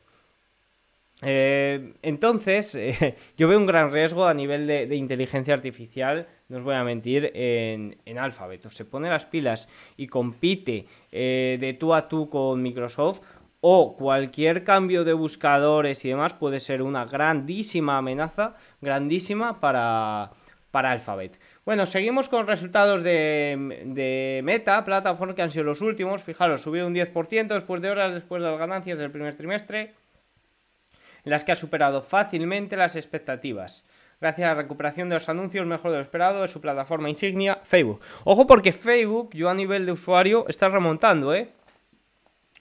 Eh, 1.22 1.94
entonces, 2.02 2.78
yo 3.36 3.48
veo 3.48 3.58
un 3.58 3.66
gran 3.66 3.90
riesgo 3.92 4.26
a 4.26 4.34
nivel 4.34 4.66
de, 4.66 4.94
inteligencia 4.96 5.54
artificial, 5.54 6.28
no 6.48 6.58
os 6.58 6.62
voy 6.62 6.74
a 6.74 6.84
mentir, 6.84 7.30
en, 7.34 7.96
en 8.04 8.18
Alphabet. 8.18 8.68
se 8.68 8.84
pone 8.84 9.08
las 9.08 9.26
pilas 9.26 9.68
y 9.96 10.08
compite 10.08 10.86
eh, 11.10 11.56
de 11.60 11.74
tú 11.74 11.94
a 11.94 12.08
tú 12.08 12.28
con 12.28 12.62
Microsoft, 12.62 13.20
o 13.60 13.96
cualquier 13.96 14.62
cambio 14.62 15.04
de 15.04 15.12
buscadores 15.14 16.04
y 16.04 16.10
demás 16.10 16.34
puede 16.34 16.60
ser 16.60 16.82
una 16.82 17.04
grandísima 17.06 17.98
amenaza, 17.98 18.54
grandísima 18.80 19.58
para, 19.60 20.30
para 20.70 20.92
Alphabet. 20.92 21.40
Bueno, 21.64 21.86
seguimos 21.86 22.28
con 22.28 22.46
resultados 22.46 23.02
de, 23.02 23.82
de 23.86 24.40
Meta, 24.44 24.84
plataforma 24.84 25.34
que 25.34 25.42
han 25.42 25.50
sido 25.50 25.64
los 25.64 25.80
últimos. 25.80 26.22
Fijaros, 26.22 26.60
subió 26.60 26.86
un 26.86 26.94
10% 26.94 27.48
después 27.48 27.80
de 27.80 27.90
horas 27.90 28.14
después 28.14 28.40
de 28.40 28.48
las 28.50 28.58
ganancias 28.58 28.98
del 28.98 29.10
primer 29.10 29.34
trimestre, 29.34 29.94
las 31.30 31.44
que 31.44 31.52
ha 31.52 31.56
superado 31.56 32.00
fácilmente 32.00 32.76
las 32.76 32.96
expectativas 32.96 33.84
gracias 34.20 34.46
a 34.46 34.54
la 34.54 34.62
recuperación 34.62 35.08
de 35.08 35.16
los 35.16 35.28
anuncios 35.28 35.66
mejor 35.66 35.90
de 35.90 35.98
lo 35.98 36.02
esperado 36.02 36.42
de 36.42 36.48
su 36.48 36.60
plataforma 36.60 37.10
insignia 37.10 37.60
Facebook. 37.64 38.00
Ojo 38.24 38.46
porque 38.46 38.72
Facebook, 38.72 39.30
yo 39.34 39.50
a 39.50 39.54
nivel 39.54 39.86
de 39.86 39.92
usuario, 39.92 40.46
está 40.48 40.68
remontando, 40.68 41.34
¿eh? 41.34 41.50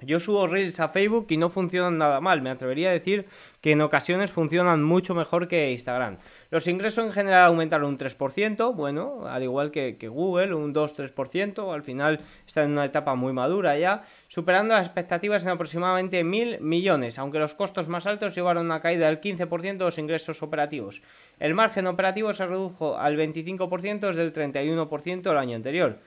Yo 0.02 0.20
subo 0.20 0.46
Reels 0.46 0.82
a 0.82 0.90
Facebook 0.90 1.28
y 1.30 1.38
no 1.38 1.50
funcionan 1.50 1.98
nada 1.98 2.20
mal. 2.20 2.42
Me 2.42 2.50
atrevería 2.50 2.90
a 2.90 2.92
decir 2.92 3.28
que 3.62 3.72
en 3.72 3.82
ocasiones 3.82 4.30
funcionan 4.30 4.84
mucho 4.84 5.16
mejor 5.16 5.48
que 5.48 5.72
Instagram. 5.72 6.18
Los 6.50 6.68
ingresos 6.68 7.06
en 7.06 7.14
general 7.14 7.46
aumentaron 7.46 7.88
un 7.88 7.98
3%, 7.98 8.76
bueno, 8.76 9.26
al 9.26 9.44
igual 9.44 9.72
que, 9.72 9.96
Google, 10.10 10.54
un 10.54 10.74
2-3%. 10.74 11.74
Al 11.74 11.84
final 11.84 12.20
está 12.46 12.64
en 12.64 12.72
una 12.72 12.84
etapa 12.84 13.16
muy 13.16 13.32
madura 13.32 13.78
ya, 13.78 14.04
superando 14.28 14.74
las 14.74 14.86
expectativas 14.86 15.46
en 15.46 15.52
aproximadamente 15.52 16.26
mil 16.26 16.60
millones, 16.60 17.18
aunque 17.18 17.40
los 17.40 17.54
costos 17.54 17.88
más 17.88 18.06
altos 18.06 18.36
llevaron 18.36 18.64
a 18.64 18.76
una 18.76 18.82
caída 18.82 19.06
del 19.06 19.22
15% 19.22 19.78
de 19.78 19.86
los 19.86 19.98
ingresos 19.98 20.44
operativos. 20.44 21.02
El 21.40 21.54
margen 21.54 21.88
operativo 21.88 22.34
se 22.34 22.46
redujo 22.46 22.98
al 22.98 23.16
25% 23.16 24.08
desde 24.08 24.24
el 24.24 24.34
31% 24.34 25.32
el 25.32 25.38
año 25.38 25.56
anterior. 25.56 26.00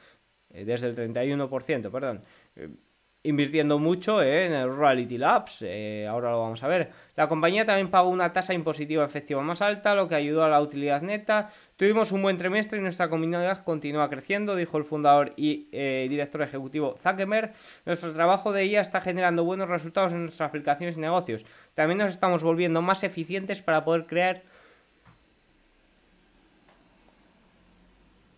Eh, 0.50 0.64
desde 0.66 0.88
el 0.88 0.97
31%, 0.97 1.90
perdón 1.90 2.23
invirtiendo 3.28 3.78
mucho 3.78 4.23
en 4.23 4.54
el 4.54 4.75
Reality 4.75 5.18
Labs, 5.18 5.58
eh, 5.61 6.06
ahora 6.08 6.30
lo 6.30 6.40
vamos 6.40 6.62
a 6.62 6.68
ver. 6.68 6.90
La 7.14 7.28
compañía 7.28 7.66
también 7.66 7.90
pagó 7.90 8.08
una 8.08 8.32
tasa 8.32 8.54
impositiva 8.54 9.04
efectiva 9.04 9.42
más 9.42 9.61
alta, 9.61 9.94
lo 9.94 10.08
que 10.08 10.14
ayudó 10.14 10.44
a 10.44 10.49
la 10.49 10.62
utilidad 10.62 11.02
neta. 11.02 11.50
Tuvimos 11.76 12.11
un 12.11 12.23
buen 12.23 12.38
trimestre 12.38 12.78
y 12.78 12.82
nuestra 12.82 13.11
comunidad 13.11 13.62
continúa 13.64 14.08
creciendo, 14.08 14.56
dijo 14.56 14.78
el 14.78 14.85
fundador 14.85 15.35
y 15.37 15.68
eh, 15.73 16.06
director 16.08 16.40
ejecutivo 16.40 16.97
Zuckerberg. 17.02 17.52
Nuestro 17.85 18.14
trabajo 18.14 18.52
de 18.52 18.64
IA 18.64 18.80
está 18.80 19.02
generando 19.02 19.44
buenos 19.44 19.68
resultados 19.68 20.12
en 20.12 20.23
nuestras 20.23 20.49
aplicaciones 20.49 20.97
y 20.97 21.00
negocios. 21.00 21.44
También 21.75 21.99
nos 21.99 22.11
estamos 22.11 22.42
volviendo 22.42 22.80
más 22.80 23.02
eficientes 23.04 23.61
para 23.61 23.85
poder 23.85 24.06
crear 24.06 24.42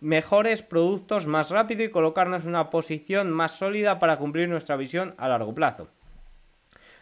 mejores 0.01 0.63
productos 0.63 1.27
más 1.27 1.51
rápido 1.51 1.83
y 1.83 1.91
colocarnos 1.91 2.43
en 2.43 2.49
una 2.49 2.69
posición 2.69 3.31
más 3.31 3.53
sólida 3.53 3.99
para 3.99 4.17
cumplir 4.17 4.49
nuestra 4.49 4.75
visión 4.75 5.13
a 5.17 5.29
largo 5.29 5.53
plazo. 5.53 5.87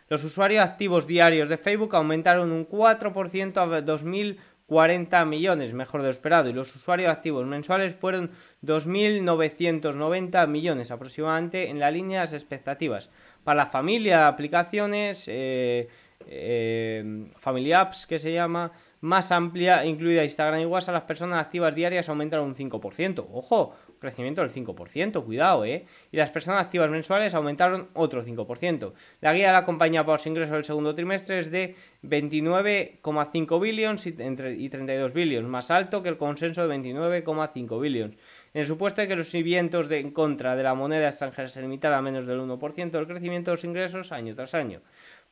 Los 0.10 0.24
usuarios 0.24 0.63
activos 0.63 1.08
diarios 1.08 1.50
de 1.50 1.58
Facebook 1.58 1.96
aumentaron 1.96 2.51
un 2.51 2.68
4% 2.68 3.58
a 3.58 3.86
2.040 3.86 5.25
millones, 5.25 5.74
mejor 5.74 6.01
de 6.01 6.08
lo 6.08 6.12
esperado, 6.12 6.50
y 6.50 6.53
los 6.53 6.75
usuarios 6.75 7.12
activos 7.12 7.46
mensuales 7.46 7.96
fueron 7.96 8.32
2.990 8.63 10.48
millones 10.48 10.91
aproximadamente 10.91 11.70
en 11.70 11.79
la 11.79 11.91
línea 11.91 12.22
de 12.22 12.25
las 12.25 12.34
expectativas. 12.34 13.10
Para 13.44 13.58
la 13.58 13.65
familia 13.68 14.18
de 14.18 14.24
aplicaciones, 14.25 15.25
eh, 15.27 15.88
eh, 16.27 17.29
Family 17.38 17.72
Apps 17.72 18.06
que 18.08 18.20
se 18.20 18.34
llama, 18.34 18.72
más 19.01 19.32
amplia, 19.32 19.86
incluida 19.86 20.24
Instagram 20.24 20.62
y 20.62 20.65
WhatsApp, 20.65 20.94
las 20.94 21.03
personas 21.03 21.39
activas 21.39 21.74
diarias 21.74 22.10
aumentaron 22.10 22.48
un 22.48 22.56
5%. 22.56 23.27
Ojo, 23.32 23.75
crecimiento 24.00 24.41
del 24.41 24.51
5%, 24.51 25.24
cuidado, 25.24 25.65
¿eh? 25.65 25.86
Y 26.12 26.18
las 26.18 26.29
personas 26.32 26.62
activas 26.62 26.89
mensuales 26.89 27.34
aumentaron 27.34 27.89
otro 27.94 28.24
5%. 28.24 28.94
La 29.22 29.34
guía 29.34 29.48
de 29.48 29.53
la 29.53 29.65
compañía 29.65 30.03
para 30.03 30.18
los 30.18 30.27
ingresos 30.27 30.53
del 30.53 30.63
segundo 30.63 30.96
trimestre 30.96 31.39
es 31.39 31.51
de 31.51 31.75
29,5 32.03 33.62
billions 33.62 34.06
y, 34.06 34.12
32 34.13 35.13
billions, 35.13 35.48
más 35.48 35.72
alto 35.72 36.03
que 36.03 36.10
el 36.10 36.18
consenso 36.18 36.68
de 36.68 36.75
29,5 36.75 37.79
billions. 37.79 38.15
En 38.53 38.62
el 38.62 38.68
supuesto 38.68 39.01
de 39.01 39.08
que 39.08 39.15
los 39.15 39.32
vientos 39.32 39.88
de, 39.88 40.00
en 40.00 40.12
contra 40.12 40.56
de 40.56 40.63
la 40.63 40.74
moneda 40.74 41.08
extranjera 41.08 41.50
se 41.50 41.62
limitaran 41.62 42.00
a 42.00 42.01
menos 42.01 42.25
del 42.25 42.39
1% 42.39 42.91
del 42.91 43.08
crecimiento 43.08 43.51
de 43.51 43.58
los 43.58 43.63
ingresos 43.63 44.12
año 44.12 44.36
tras 44.36 44.56
año 44.56 44.82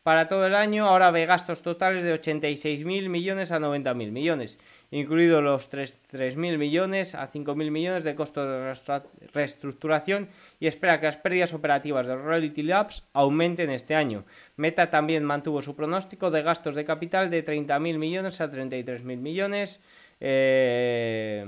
para 0.07 0.29
todo 0.29 0.47
el 0.47 0.55
año. 0.55 0.85
Ahora 0.85 1.11
ve 1.11 1.25
gastos 1.25 1.61
totales 1.61 2.01
de 2.01 2.13
86.000 2.13 3.09
millones 3.09 3.51
a 3.51 3.59
90.000 3.59 4.11
millones, 4.11 4.57
incluidos 4.89 5.43
los 5.43 5.69
3.000 5.69 6.57
millones 6.57 7.13
a 7.13 7.29
5.000 7.29 7.71
millones 7.71 8.05
de 8.05 8.15
costo 8.15 8.49
de 8.49 8.73
reestructuración 9.33 10.29
y 10.61 10.67
espera 10.67 11.01
que 11.01 11.07
las 11.07 11.17
pérdidas 11.17 11.53
operativas 11.53 12.07
de 12.07 12.15
Reality 12.15 12.63
Labs 12.63 13.03
aumenten 13.11 13.69
este 13.69 13.95
año. 13.95 14.23
Meta 14.55 14.89
también 14.89 15.25
mantuvo 15.25 15.61
su 15.61 15.75
pronóstico 15.75 16.31
de 16.31 16.41
gastos 16.41 16.75
de 16.75 16.85
capital 16.85 17.29
de 17.29 17.43
30.000 17.43 17.97
millones 17.97 18.39
a 18.39 18.49
33.000 18.49 19.17
millones. 19.17 19.81
Eh, 20.19 21.45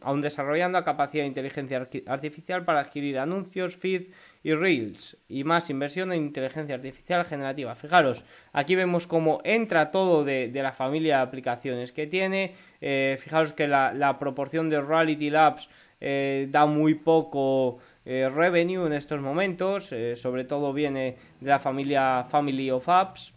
aún 0.00 0.20
desarrollando 0.20 0.76
la 0.76 0.84
capacidad 0.84 1.22
de 1.22 1.28
inteligencia 1.28 1.88
artificial 2.06 2.64
para 2.64 2.80
adquirir 2.80 3.18
anuncios, 3.18 3.76
feed 3.76 4.08
y 4.42 4.54
reels 4.54 5.16
y 5.28 5.44
más 5.44 5.70
inversión 5.70 6.12
en 6.12 6.24
inteligencia 6.24 6.74
artificial 6.74 7.24
generativa. 7.24 7.76
Fijaros, 7.76 8.24
aquí 8.52 8.74
vemos 8.74 9.06
cómo 9.06 9.40
entra 9.44 9.92
todo 9.92 10.24
de, 10.24 10.50
la 10.52 10.72
familia 10.72 11.18
de 11.18 11.22
aplicaciones 11.22 11.92
que 11.92 12.08
tiene. 12.08 12.54
Eh, 12.80 13.16
fijaros 13.20 13.52
que 13.52 13.68
la, 13.68 14.16
proporción 14.18 14.68
de 14.68 14.80
Reality 14.80 15.30
Labs 15.30 15.68
eh, 16.00 16.48
da 16.50 16.66
muy 16.66 16.94
poco 16.94 17.78
revenue 18.04 18.86
en 18.86 18.94
estos 18.94 19.20
momentos, 19.20 19.92
sobre 20.14 20.44
todo 20.44 20.72
viene 20.72 21.16
de 21.40 21.50
la 21.50 21.58
familia 21.58 22.24
Family 22.24 22.70
of 22.70 22.88
Apps. 22.88 23.34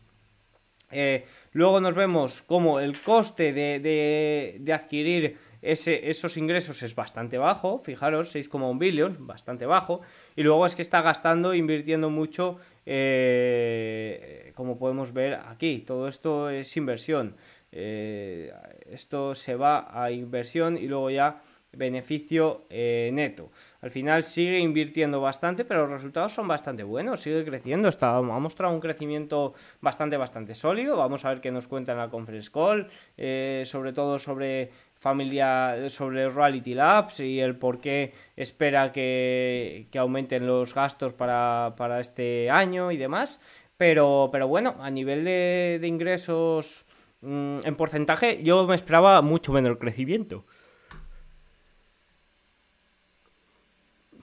Luego 1.54 1.82
nos 1.82 1.96
vemos 1.96 2.42
como 2.42 2.80
el 2.80 3.02
coste 3.02 3.54
de, 3.54 4.74
adquirir 4.74 5.38
esos 5.62 6.38
ingresos 6.38 6.82
es 6.82 6.96
bastante 6.96 7.38
bajo, 7.38 7.80
fijaros, 7.80 8.36
6,1 8.36 8.80
billions, 8.80 9.26
bastante 9.26 9.66
bajo, 9.66 10.02
y 10.36 10.44
luego 10.44 10.66
es 10.66 10.76
que 10.76 10.82
está 10.82 11.02
gastando, 11.02 11.54
invirtiendo 11.54 12.10
mucho, 12.10 12.58
eh, 12.86 14.52
como 14.56 14.80
podemos 14.80 15.14
ver 15.14 15.36
aquí, 15.36 15.84
todo 15.86 16.08
esto 16.08 16.50
es 16.50 16.76
inversión, 16.78 17.36
eh, 17.72 18.52
esto 18.90 19.36
se 19.36 19.56
va 19.56 19.88
a 19.92 20.12
inversión 20.12 20.78
y 20.78 20.88
luego 20.88 21.10
ya 21.10 21.42
beneficio 21.74 22.66
eh, 22.70 23.10
neto. 23.14 23.52
Al 23.82 23.92
final 23.92 24.24
sigue 24.24 24.60
invirtiendo 24.60 25.22
bastante, 25.22 25.66
pero 25.66 25.82
los 25.82 25.92
resultados 25.92 26.34
son 26.34 26.48
bastante 26.48 26.84
buenos, 26.84 27.22
sigue 27.22 27.46
creciendo, 27.46 27.88
está, 27.88 28.18
ha 28.18 28.22
mostrado 28.22 28.74
un 28.74 28.82
crecimiento 28.82 29.54
bastante, 29.80 30.18
bastante 30.18 30.54
sólido. 30.54 30.98
Vamos 30.98 31.26
a 31.26 31.30
ver 31.30 31.42
qué 31.42 31.52
nos 31.52 31.68
cuenta 31.68 31.94
en 31.94 32.00
la 32.00 32.10
conference 32.10 32.52
call, 32.52 32.88
eh, 33.18 33.64
sobre 33.66 33.94
todo 33.94 34.20
sobre 34.20 34.72
familia, 34.96 35.90
sobre 35.90 36.30
Reality 36.30 36.76
Labs 36.76 37.22
y 37.22 37.40
el 37.40 37.56
por 37.56 37.80
qué 37.80 38.14
espera 38.36 38.92
que, 38.92 39.88
aumenten 39.98 40.46
los 40.46 40.76
gastos 40.76 41.14
para, 41.14 42.00
este 42.00 42.50
año 42.50 42.92
y 42.92 42.98
demás. 42.98 43.40
Pero, 43.78 44.30
pero 44.32 44.48
bueno, 44.48 44.76
a 44.80 44.92
nivel 44.92 45.26
de, 45.26 45.82
ingresos 45.84 46.86
mm, 47.22 47.60
en 47.64 47.76
porcentaje, 47.76 48.44
yo 48.44 48.68
me 48.68 48.76
esperaba 48.76 49.22
mucho 49.24 49.54
menos 49.54 49.78
crecimiento. 49.78 50.46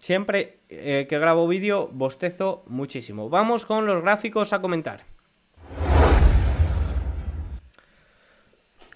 Siempre 0.09 0.61
eh, 0.71 1.05
que 1.07 1.19
grabo 1.19 1.47
vídeo 1.47 1.91
bostezo 1.93 2.65
muchísimo. 2.67 3.29
Vamos 3.29 3.67
con 3.67 3.85
los 3.85 4.01
gráficos 4.01 4.55
a 4.55 4.63
comentar. 4.63 5.05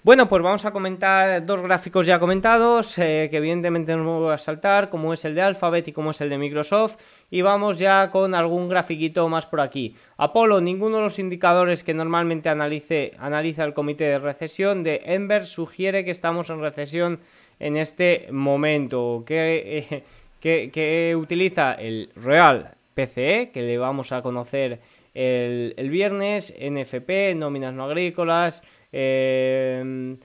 Bueno, 0.01 0.27
pues 0.27 0.41
vamos 0.41 0.65
a 0.65 0.71
comentar 0.71 1.45
dos 1.45 1.61
gráficos 1.61 2.07
ya 2.07 2.17
comentados, 2.17 2.97
eh, 2.97 3.27
que 3.29 3.37
evidentemente 3.37 3.95
no 3.95 4.21
voy 4.21 4.33
a 4.33 4.39
saltar, 4.39 4.89
como 4.89 5.13
es 5.13 5.23
el 5.23 5.35
de 5.35 5.43
Alphabet 5.43 5.87
y 5.87 5.91
como 5.91 6.09
es 6.09 6.19
el 6.19 6.29
de 6.29 6.39
Microsoft. 6.39 6.95
Y 7.29 7.43
vamos 7.43 7.77
ya 7.77 8.09
con 8.09 8.33
algún 8.33 8.67
grafiquito 8.67 9.29
más 9.29 9.45
por 9.45 9.61
aquí. 9.61 9.95
Apolo, 10.17 10.61
ninguno 10.61 10.97
de 10.97 11.03
los 11.03 11.19
indicadores 11.19 11.83
que 11.83 11.93
normalmente 11.93 12.49
analice, 12.49 13.13
analiza 13.19 13.65
el 13.65 13.75
comité 13.75 14.05
de 14.05 14.17
recesión 14.17 14.81
de 14.81 15.03
Enver 15.05 15.45
sugiere 15.45 16.03
que 16.03 16.09
estamos 16.09 16.49
en 16.49 16.59
recesión 16.59 17.19
en 17.59 17.77
este 17.77 18.29
momento. 18.31 19.23
Que, 19.27 19.87
eh, 19.91 20.03
que, 20.43 21.15
utiliza 21.15 21.73
el 21.73 22.09
Real 22.17 22.75
PCE, 22.93 23.51
que 23.53 23.61
le 23.61 23.77
vamos 23.77 24.11
a 24.11 24.21
conocer 24.21 24.79
el, 25.13 25.89
viernes, 25.89 26.53
NFP, 26.59 27.33
nóminas 27.35 27.73
no 27.73 27.85
agrícolas, 27.85 28.61
em, 28.91 30.17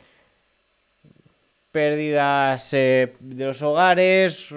pérdidas 1.71 2.75
eh, 2.75 3.15
de 3.21 3.45
los 3.45 3.63
hogares, 3.63 4.51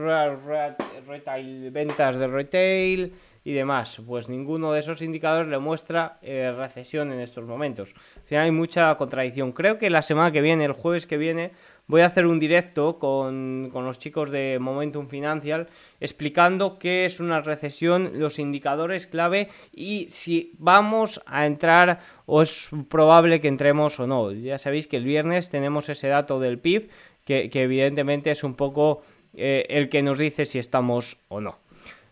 ventas 1.72 2.16
de 2.16 2.28
retail 2.28 3.14
y 3.44 3.54
demás. 3.54 4.02
Pues 4.06 4.30
ninguno 4.30 4.72
de 4.74 4.80
esos 4.80 5.02
indicadores 5.02 5.50
le 5.50 5.60
muestra 5.60 6.18
eh, 6.22 6.54
recesión 6.56 7.12
en 7.12 7.20
estos 7.20 7.46
momentos. 7.46 7.94
Al 8.16 8.24
final 8.24 8.44
hay 8.46 8.52
mucha 8.52 8.96
contradicción. 8.96 9.52
Creo 9.52 9.78
que 9.78 9.90
la 9.90 10.02
semana 10.02 10.32
que 10.32 10.42
viene, 10.42 10.66
el 10.66 10.74
jueves 10.74 11.08
que 11.08 11.18
viene, 11.18 11.52
voy 11.88 12.02
a 12.02 12.06
hacer 12.06 12.26
un 12.26 12.40
directo 12.40 13.00
con, 13.00 13.70
los 13.74 14.00
chicos 14.00 14.30
de 14.30 14.60
Momentum 14.62 15.08
Financial 15.08 15.68
explicando 16.00 16.80
qué 16.80 17.06
es 17.06 17.20
una 17.20 17.42
recesión, 17.42 18.12
los 18.16 18.40
indicadores 18.40 19.08
clave 19.08 19.50
y 19.74 20.08
si 20.10 20.54
vamos 20.58 21.22
a 21.26 21.46
entrar 21.46 22.00
o 22.26 22.44
es 22.44 22.70
probable 22.88 23.42
que 23.42 23.48
entremos 23.48 24.00
o 24.00 24.08
no. 24.08 24.32
Ya 24.32 24.58
sabéis 24.58 24.88
que 24.88 24.98
el 24.98 25.04
viernes 25.04 25.50
tenemos 25.50 25.90
ese 25.90 26.08
dato 26.08 26.40
del 26.40 26.60
PIB 26.60 26.90
que, 27.26 27.50
evidentemente 27.54 28.32
es 28.32 28.44
un 28.44 28.56
poco 28.56 29.02
eh, 29.34 29.66
el 29.70 29.90
que 29.90 30.02
nos 30.02 30.18
dice 30.18 30.46
si 30.46 30.60
estamos 30.60 31.18
o 31.28 31.42
no. 31.42 31.60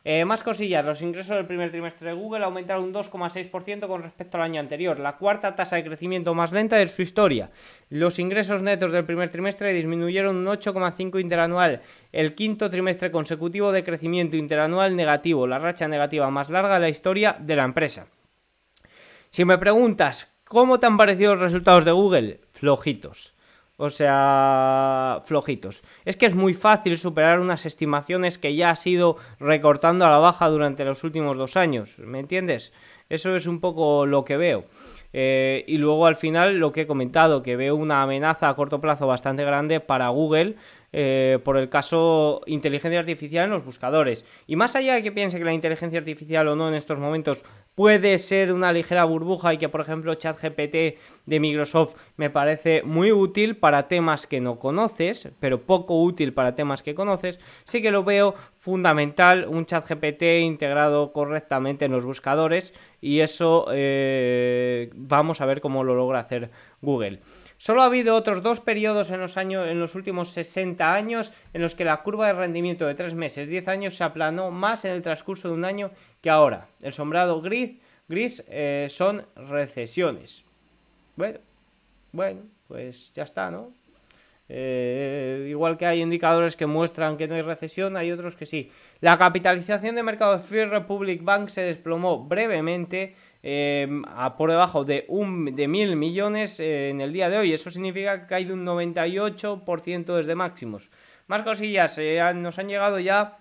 Eh, 0.06 0.24
más 0.24 0.44
cosillas, 0.44 0.86
los 0.86 1.02
ingresos 1.02 1.36
del 1.36 1.46
primer 1.46 1.72
trimestre 1.72 2.10
de 2.10 2.16
Google 2.16 2.46
aumentaron 2.46 2.86
un 2.86 2.94
2,6% 2.94 3.86
con 3.88 4.02
respecto 4.02 4.38
al 4.38 4.44
año 4.44 4.62
anterior, 4.62 4.98
la 4.98 5.18
cuarta 5.18 5.56
tasa 5.56 5.76
de 5.76 5.84
crecimiento 5.84 6.34
más 6.34 6.54
lenta 6.54 6.78
de 6.78 6.88
su 6.88 7.02
historia. 7.02 7.52
Los 7.90 8.18
ingresos 8.18 8.62
netos 8.62 8.94
del 8.94 9.06
primer 9.06 9.30
trimestre 9.30 9.74
disminuyeron 9.74 10.38
un 10.38 10.46
8,5% 10.46 11.20
interanual, 11.20 11.82
el 12.14 12.34
quinto 12.34 12.70
trimestre 12.70 13.12
consecutivo 13.12 13.74
de 13.74 13.84
crecimiento 13.84 14.38
interanual 14.38 14.96
negativo, 14.96 15.48
la 15.48 15.60
racha 15.60 15.88
negativa 15.90 16.30
más 16.30 16.50
larga 16.50 16.76
de 16.76 16.80
la 16.80 16.90
historia 16.90 17.36
de 17.38 17.56
la 17.58 17.66
empresa. 17.66 18.08
Si 19.32 19.44
me 19.44 19.58
preguntas, 19.58 20.34
¿cómo 20.46 20.80
te 20.80 20.88
han 20.88 20.98
parecido 20.98 21.36
los 21.36 21.44
resultados 21.44 21.84
de 21.84 21.92
Google? 21.92 22.42
Flojitos. 22.54 23.36
O 23.82 23.90
sea, 23.90 25.09
flojitos. 25.26 25.84
Es 26.06 26.18
que 26.18 26.26
es 26.26 26.36
muy 26.36 26.54
fácil 26.54 26.98
superar 26.98 27.40
unas 27.40 27.66
estimaciones 27.66 28.38
que 28.38 28.56
ya 28.56 28.72
ha 28.72 28.76
sido 28.76 29.18
recortando 29.40 30.06
a 30.06 30.10
la 30.10 30.18
baja 30.18 30.48
durante 30.50 30.86
los 30.86 31.04
últimos 31.04 31.38
dos 31.38 31.58
años. 31.58 32.00
¿Me 32.00 32.20
entiendes? 32.20 32.72
Eso 33.10 33.36
es 33.36 33.48
un 33.48 33.60
poco 33.60 34.06
lo 34.06 34.24
que 34.24 34.38
veo. 34.38 34.66
Eh, 35.12 35.64
y 35.68 35.78
luego 35.78 36.06
al 36.06 36.16
final 36.16 36.58
lo 36.58 36.72
que 36.72 36.82
he 36.82 36.88
comentado, 36.88 37.42
que 37.42 37.56
veo 37.56 37.76
una 37.76 38.04
amenaza 38.04 38.48
a 38.48 38.56
corto 38.56 38.80
plazo 38.80 39.08
bastante 39.08 39.44
grande 39.44 39.80
para 39.80 40.10
Google 40.10 40.56
eh, 40.92 41.40
por 41.44 41.58
el 41.58 41.70
caso 41.70 42.42
inteligencia 42.46 43.00
artificial 43.00 43.46
en 43.46 43.52
los 43.52 43.66
buscadores. 43.66 44.26
Y 44.48 44.56
más 44.56 44.76
allá 44.76 44.96
de 44.96 45.04
que 45.04 45.12
piense 45.12 45.38
que 45.38 45.46
la 45.46 45.54
inteligencia 45.54 46.00
artificial 46.00 46.48
o 46.48 46.56
no 46.56 46.68
en 46.68 46.76
estos 46.76 47.00
momentos 47.00 47.44
puede 47.80 48.18
ser 48.18 48.52
una 48.52 48.74
ligera 48.74 49.06
burbuja 49.06 49.54
y 49.54 49.58
que 49.58 49.70
por 49.70 49.80
ejemplo 49.80 50.14
ChatGPT 50.14 51.00
de 51.26 51.40
Microsoft 51.40 51.96
me 52.18 52.30
parece 52.30 52.84
muy 52.84 53.14
útil 53.14 53.56
para 53.56 53.88
temas 53.88 54.28
que 54.28 54.42
no 54.42 54.60
conoces, 54.60 55.30
pero 55.40 55.62
poco 55.62 56.04
útil 56.04 56.34
para 56.34 56.56
temas 56.56 56.84
que 56.84 56.94
conoces, 56.94 57.40
sí 57.64 57.82
que 57.82 57.92
lo 57.92 58.04
veo 58.04 58.36
fundamental 58.58 59.48
un 59.48 59.66
ChatGPT 59.66 60.24
integrado 60.42 61.14
correctamente 61.14 61.86
en 61.86 61.94
los 61.94 62.04
buscadores 62.04 62.74
y 63.00 63.22
eso 63.22 63.68
eh, 63.72 64.90
vamos 64.94 65.40
a 65.40 65.46
ver 65.46 65.62
cómo 65.62 65.86
lo 65.86 65.96
logra 65.96 66.20
hacer 66.20 66.52
Google. 66.82 67.22
Solo 67.58 67.82
ha 67.82 67.86
habido 67.86 68.16
otros 68.16 68.42
dos 68.42 68.62
periodos 68.62 69.12
en 69.12 69.20
los, 69.20 69.36
años, 69.36 69.68
en 69.68 69.80
los 69.80 69.96
últimos 69.96 70.30
60 70.30 70.94
años 70.94 71.34
en 71.54 71.62
los 71.62 71.76
que 71.76 71.84
la 71.84 72.04
curva 72.04 72.28
de 72.28 72.34
rendimiento 72.34 72.86
de 72.88 72.96
3 72.96 73.16
meses, 73.16 73.50
10 73.50 73.68
años 73.68 73.96
se 73.98 74.04
aplanó 74.04 74.50
más 74.50 74.86
en 74.86 74.94
el 74.94 75.02
transcurso 75.02 75.50
de 75.50 75.56
un 75.56 75.66
año 75.66 75.92
que 76.22 76.30
ahora. 76.30 76.68
El 76.82 76.94
sombrado 76.94 77.42
gris, 77.42 77.78
gris 78.08 78.44
eh, 78.48 78.88
son 78.90 79.26
recesiones. 79.36 80.44
Bueno, 81.16 81.40
bueno, 82.12 82.42
pues 82.68 83.12
ya 83.14 83.24
está, 83.24 83.52
¿no? 83.52 83.72
Eh, 84.52 85.46
igual 85.48 85.78
que 85.78 85.86
hay 85.86 86.02
indicadores 86.02 86.56
que 86.56 86.66
muestran 86.66 87.18
que 87.18 87.28
no 87.28 87.36
hay 87.36 87.44
recesión, 87.44 87.98
hay 87.98 88.12
otros 88.12 88.36
que 88.36 88.48
sí. 88.48 88.72
La 89.00 89.18
capitalización 89.18 89.96
de 89.96 90.02
mercado 90.02 90.34
de 90.34 90.40
Free 90.40 90.66
Republic 90.66 91.24
Bank 91.24 91.50
se 91.50 91.62
desplomó 91.62 92.24
brevemente 92.24 93.16
Em, 93.42 94.04
a 94.06 94.36
por 94.36 94.50
debajo 94.50 94.84
de, 94.84 95.06
un, 95.08 95.56
de 95.56 95.68
mil 95.70 95.96
millones 95.96 96.60
eh, 96.60 96.90
en 96.90 97.00
el 97.00 97.14
día 97.14 97.30
de 97.30 97.38
hoy. 97.38 97.54
Eso 97.54 97.72
significa 97.72 98.18
que 98.18 98.24
ha 98.24 98.28
caído 98.28 98.54
un 98.54 98.66
98% 98.66 100.18
desde 100.18 100.36
máximos. 100.36 100.90
Más 101.28 101.44
cosillas, 101.44 101.98
eh, 102.00 102.20
nos 102.36 102.60
han 102.60 102.68
llegado 102.68 103.00
ya 103.00 103.38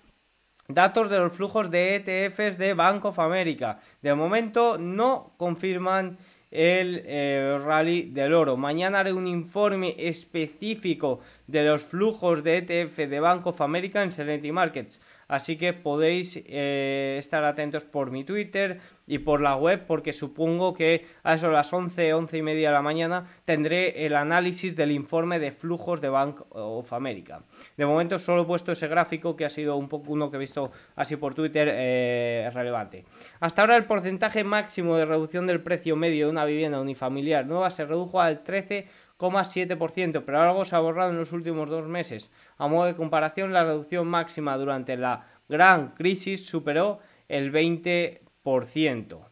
datos 0.69 1.09
de 1.09 1.19
los 1.19 1.33
flujos 1.33 1.71
de 1.71 1.97
ETFs 1.97 2.59
de 2.59 2.75
Bank 2.75 3.07
of 3.07 3.19
America. 3.19 3.81
De 4.03 4.15
momento 4.15 4.77
no 4.77 5.33
confirman 5.39 6.19
el 6.51 7.03
eh, 7.07 7.59
rally 7.65 8.11
del 8.11 8.35
oro. 8.35 8.59
Mañana 8.59 8.99
haré 8.99 9.15
un 9.15 9.27
informe 9.27 9.95
específico 9.99 11.21
de 11.47 11.65
los 11.65 11.83
flujos 11.83 12.45
de 12.45 12.59
ETF 12.59 12.97
de 13.09 13.21
Bank 13.21 13.47
of 13.47 13.63
America 13.63 14.03
en 14.03 14.13
Serenity 14.13 14.53
Markets. 14.53 15.01
Así 15.29 15.59
que 15.59 15.75
podéis 15.75 16.43
eh, 16.47 17.17
estar 17.19 17.45
atentos 17.45 17.85
por 17.85 18.11
mi 18.11 18.25
Twitter 18.25 18.81
y 19.07 19.19
por 19.19 19.43
la 19.43 19.57
web 19.57 19.85
porque 19.87 20.15
supongo 20.15 20.73
que 20.73 21.07
a 21.23 21.35
eso 21.35 21.51
las 21.51 21.71
11, 21.71 22.15
11 22.15 22.39
y 22.39 22.43
media 22.43 22.69
de 22.69 22.75
la 22.75 22.83
mañana 22.83 23.27
tendré 23.45 24.07
el 24.07 24.17
análisis 24.17 24.75
del 24.75 24.91
informe 24.91 25.39
de 25.39 25.53
flujos 25.53 26.01
de 26.01 26.09
Bank 26.09 26.41
of 26.51 26.93
America. 26.95 27.43
De 27.77 27.85
momento 27.85 28.19
solo 28.19 28.43
he 28.43 28.47
puesto 28.47 28.73
ese 28.73 28.89
gráfico 28.89 29.37
que 29.37 29.45
ha 29.45 29.51
sido 29.51 29.77
un 29.77 29.89
poco 29.89 30.13
uno 30.13 30.31
que 30.31 30.39
he 30.39 30.41
visto 30.41 30.73
así 30.97 31.17
por 31.17 31.35
Twitter 31.35 31.69
eh, 31.71 32.51
relevante. 32.55 33.05
Hasta 33.41 33.61
ahora 33.61 33.77
el 33.77 33.85
porcentaje 33.85 34.45
máximo 34.45 34.97
de 34.97 35.05
reducción 35.05 35.47
del 35.47 35.63
precio 35.63 35.95
medio 35.95 36.27
de 36.27 36.33
una 36.33 36.47
vivienda 36.47 36.81
unifamiliar 36.81 37.47
nueva 37.47 37.71
se 37.71 37.85
redujo 37.85 38.21
al 38.21 38.43
13 38.45 38.89
pero 40.25 40.41
algo 40.41 40.65
se 40.65 40.75
ha 40.77 40.79
borrado 40.79 41.11
en 41.11 41.19
los 41.19 41.33
últimos 41.33 41.69
dos 41.69 41.87
meses. 41.87 42.31
A 42.57 42.69
modo 42.69 42.87
de 42.87 42.97
comparación, 42.97 43.53
la 43.53 43.65
reducción 43.65 44.07
máxima 44.07 44.57
durante 44.57 44.97
la 44.97 45.27
gran 45.49 45.95
crisis 45.95 46.47
superó 46.47 47.01
el 47.29 47.53
20%. 47.53 49.28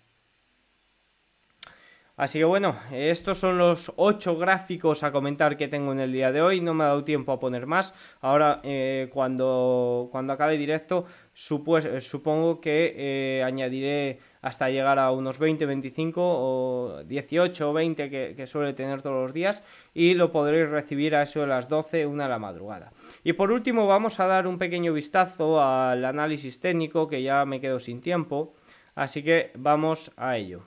Así 2.16 2.38
que 2.38 2.46
bueno, 2.46 2.76
estos 2.92 3.36
son 3.36 3.58
los 3.58 3.92
8 3.96 4.38
gráficos 4.38 5.02
a 5.02 5.12
comentar 5.12 5.58
que 5.58 5.68
tengo 5.68 5.92
en 5.92 6.00
el 6.00 6.12
día 6.12 6.32
de 6.32 6.40
hoy. 6.40 6.62
No 6.62 6.72
me 6.72 6.84
ha 6.84 6.86
dado 6.86 7.04
tiempo 7.04 7.30
a 7.30 7.38
poner 7.38 7.66
más. 7.66 7.92
Ahora, 8.22 8.60
eh, 8.64 9.10
cuando, 9.12 10.08
cuando 10.10 10.32
acabe 10.32 10.56
directo, 10.56 11.04
supongo 11.34 12.58
que 12.62 12.94
eh, 12.96 13.42
añadiré 13.44 14.18
hasta 14.40 14.70
llegar 14.70 14.98
a 14.98 15.10
unos 15.10 15.38
20, 15.38 15.66
25 15.66 16.22
o 16.22 17.02
18 17.04 17.70
o 17.70 17.72
20 17.74 18.08
que, 18.08 18.46
suele 18.46 18.72
tener 18.72 19.02
todos 19.02 19.22
los 19.22 19.34
días 19.34 19.62
y 19.92 20.14
lo 20.14 20.32
podréis 20.32 20.70
recibir 20.70 21.14
a 21.16 21.22
eso 21.22 21.40
de 21.40 21.48
las 21.48 21.68
12, 21.68 22.06
una 22.06 22.24
de 22.24 22.30
la 22.30 22.38
madrugada. 22.38 22.92
Y 23.24 23.34
por 23.34 23.50
último 23.52 23.86
vamos 23.86 24.20
a 24.20 24.26
dar 24.26 24.46
un 24.46 24.56
pequeño 24.56 24.94
vistazo 24.94 25.60
al 25.60 26.02
análisis 26.02 26.60
técnico 26.60 27.08
que 27.08 27.22
ya 27.22 27.44
me 27.44 27.60
quedo 27.60 27.78
sin 27.78 28.00
tiempo, 28.00 28.54
así 28.94 29.22
que 29.22 29.50
vamos 29.56 30.12
a 30.16 30.38
ello. 30.38 30.62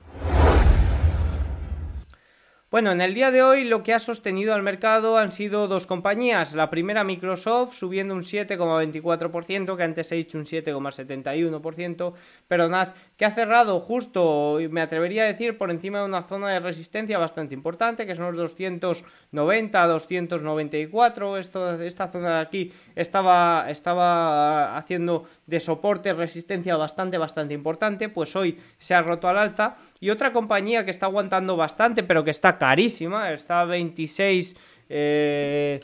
Bueno, 2.72 2.92
en 2.92 3.02
el 3.02 3.16
día 3.16 3.32
de 3.32 3.42
hoy 3.42 3.64
lo 3.64 3.82
que 3.82 3.96
ha 3.96 4.00
sostenido 4.00 4.54
al 4.54 4.62
mercado 4.62 5.18
han 5.18 5.32
sido 5.32 5.68
dos 5.68 5.88
compañías. 5.88 6.54
La 6.54 6.70
primera 6.70 7.04
Microsoft 7.04 7.74
subiendo 7.74 8.14
un 8.14 8.22
7,24%, 8.22 9.76
que 9.76 9.82
antes 9.82 10.12
he 10.12 10.18
dicho 10.18 10.38
un 10.38 10.46
7,71%, 10.46 12.14
pero 12.48 12.70
nada, 12.70 12.94
que 13.18 13.26
ha 13.26 13.32
cerrado 13.32 13.80
justo, 13.80 14.60
me 14.70 14.82
atrevería 14.82 15.24
a 15.24 15.26
decir, 15.26 15.58
por 15.58 15.72
encima 15.72 16.02
de 16.02 16.06
una 16.06 16.28
zona 16.28 16.50
de 16.50 16.60
resistencia 16.60 17.18
bastante 17.18 17.56
importante, 17.56 18.06
que 18.06 18.14
son 18.14 18.26
los 18.26 18.38
290, 18.38 19.88
294. 19.88 21.38
Esto, 21.38 21.82
esta 21.82 22.10
zona 22.10 22.36
de 22.36 22.42
aquí 22.42 22.72
estaba, 22.96 23.66
estaba 23.70 24.78
haciendo 24.78 25.26
de 25.48 25.60
soporte, 25.60 26.14
resistencia 26.14 26.78
bastante, 26.78 27.18
bastante 27.18 27.56
importante, 27.56 28.10
pues 28.10 28.36
hoy 28.36 28.60
se 28.78 28.94
ha 28.94 29.02
roto 29.02 29.28
al 29.28 29.40
alza. 29.40 29.76
Y 30.00 30.12
otra 30.12 30.32
compañía 30.32 30.86
que 30.86 30.92
está 30.92 31.08
aguantando 31.08 31.58
bastante, 31.58 32.04
pero 32.04 32.24
que 32.24 32.30
está 32.30 32.59
carísima, 32.60 33.32
está 33.32 33.62
a 33.62 33.66
26... 33.66 34.56
Eh, 34.90 35.80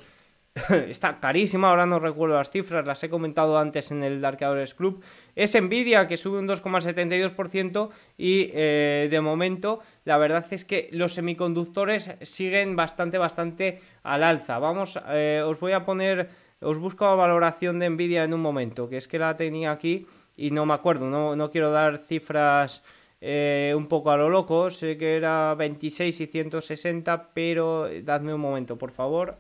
está 0.87 1.19
carísima, 1.19 1.69
ahora 1.69 1.85
no 1.85 1.99
recuerdo 1.99 2.35
las 2.35 2.49
cifras, 2.49 2.87
las 2.87 3.03
he 3.03 3.09
comentado 3.09 3.57
antes 3.57 3.91
en 3.91 4.03
el 4.03 4.21
Darkadores 4.21 4.73
Club. 4.73 5.03
Es 5.35 5.59
Nvidia 5.59 6.07
que 6.07 6.15
sube 6.15 6.39
un 6.39 6.47
2,72% 6.47 7.89
y 8.17 8.51
eh, 8.53 9.09
de 9.11 9.21
momento 9.21 9.81
la 10.05 10.17
verdad 10.17 10.45
es 10.51 10.63
que 10.63 10.87
los 10.93 11.13
semiconductores 11.13 12.11
siguen 12.21 12.77
bastante, 12.77 13.17
bastante 13.17 13.81
al 14.03 14.23
alza. 14.23 14.57
Vamos, 14.59 14.97
eh, 15.09 15.43
os 15.45 15.59
voy 15.59 15.73
a 15.73 15.83
poner, 15.83 16.29
os 16.61 16.77
busco 16.77 17.03
la 17.03 17.15
valoración 17.15 17.79
de 17.79 17.89
Nvidia 17.89 18.23
en 18.23 18.33
un 18.33 18.41
momento, 18.41 18.87
que 18.87 18.97
es 18.97 19.09
que 19.09 19.19
la 19.19 19.35
tenía 19.35 19.71
aquí 19.71 20.07
y 20.37 20.51
no 20.51 20.65
me 20.65 20.73
acuerdo, 20.73 21.09
no, 21.09 21.35
no 21.35 21.51
quiero 21.51 21.71
dar 21.71 21.97
cifras 21.97 22.81
eh, 23.21 23.73
un 23.75 23.87
poco 23.87 24.11
a 24.11 24.17
lo 24.17 24.29
loco. 24.29 24.69
Sé 24.69 24.97
que 24.97 25.15
era 25.15 25.53
26 25.55 26.21
y 26.21 26.27
160, 26.27 27.33
pero 27.33 27.89
dadme 28.03 28.33
un 28.33 28.41
momento, 28.41 28.77
por 28.77 28.91
favor. 28.91 29.37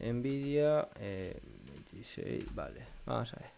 Nvidia 0.00 0.88
26, 0.98 2.26
eh, 2.26 2.46
vale, 2.54 2.80
vamos 3.06 3.32
a 3.34 3.36
ver. 3.36 3.54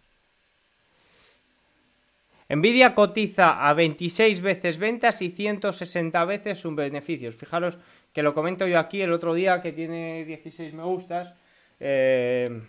Nvidia 2.48 2.94
cotiza 2.94 3.68
a 3.68 3.74
26 3.74 4.40
veces 4.40 4.78
ventas 4.78 5.20
y 5.20 5.30
160 5.30 6.24
veces 6.24 6.58
sus 6.58 6.74
beneficios. 6.74 7.34
Fijaros 7.34 7.76
que 8.12 8.22
lo 8.22 8.34
comento 8.34 8.66
yo 8.66 8.78
aquí 8.78 9.02
el 9.02 9.12
otro 9.12 9.34
día 9.34 9.60
que 9.60 9.72
tiene 9.72 10.24
16 10.24 10.72
me 10.72 10.84
gustas. 10.84 11.34
Eh, 11.80 12.62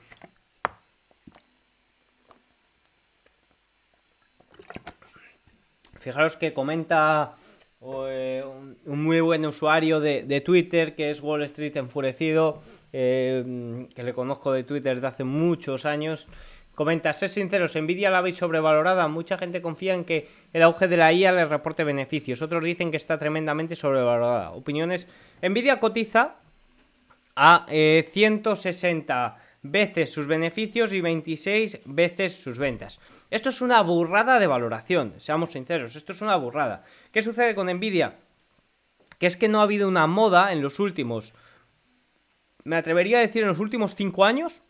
Fijaros 6.08 6.38
que 6.38 6.54
comenta 6.54 7.36
eh, 7.82 8.42
un, 8.86 9.04
muy 9.04 9.20
buen 9.20 9.46
usuario 9.46 10.00
de, 10.00 10.42
Twitter 10.46 10.96
que 10.96 11.10
es 11.10 11.20
Wall 11.22 11.44
Street 11.44 11.76
Enfurecido, 11.76 12.62
eh, 12.94 13.86
que 13.94 14.04
le 14.04 14.14
conozco 14.14 14.54
de 14.54 14.64
Twitter 14.64 14.96
desde 14.96 15.08
hace 15.08 15.24
muchos 15.26 15.86
años. 15.86 16.26
Comenta, 16.76 17.12
ser 17.12 17.28
sinceros, 17.28 17.76
Nvidia 17.76 18.10
la 18.10 18.22
veis 18.22 18.38
sobrevalorada. 18.38 19.10
Mucha 19.10 19.38
gente 19.38 19.62
confía 19.62 19.96
en 19.96 20.06
que 20.06 20.30
el 20.54 20.64
auge 20.64 20.88
de 20.88 20.96
la 20.96 21.12
IA 21.12 21.34
le 21.34 21.44
reporte 21.44 21.84
beneficios. 21.84 22.42
Otros 22.42 22.64
dicen 22.64 22.90
que 22.90 22.96
está 22.96 23.20
tremendamente 23.20 23.76
sobrevalorada. 23.76 24.52
Opiniones. 24.52 25.08
Nvidia 25.42 25.82
cotiza 25.82 26.36
a 27.36 27.66
160 27.68 29.36
eh, 29.36 29.47
veces 29.62 30.12
sus 30.12 30.28
beneficios 30.28 30.94
y 30.94 31.02
26 31.02 31.80
veces 31.86 32.34
sus 32.34 32.58
ventas. 32.58 33.00
Esto 33.30 33.50
es 33.50 33.62
una 33.62 33.82
burrada 33.82 34.40
de 34.40 34.48
valoración, 34.48 35.14
seamos 35.18 35.52
sinceros, 35.52 35.96
esto 35.96 36.14
es 36.14 36.22
una 36.22 36.36
burrada. 36.36 36.84
¿Qué 37.12 37.22
sucede 37.22 37.56
con 37.56 37.68
Nvidia? 37.68 38.18
Que 39.20 39.28
es 39.28 39.38
que 39.38 39.48
no 39.48 39.60
ha 39.60 39.64
habido 39.64 39.88
una 39.88 40.08
moda 40.08 40.54
en 40.54 40.62
los 40.62 40.80
últimos, 40.80 41.34
me 42.64 42.76
atrevería 42.76 43.20
a 43.20 43.22
decir 43.22 43.44
en 43.44 43.50
los 43.50 43.60
últimos 43.60 43.96
5 43.96 44.26
años, 44.26 44.62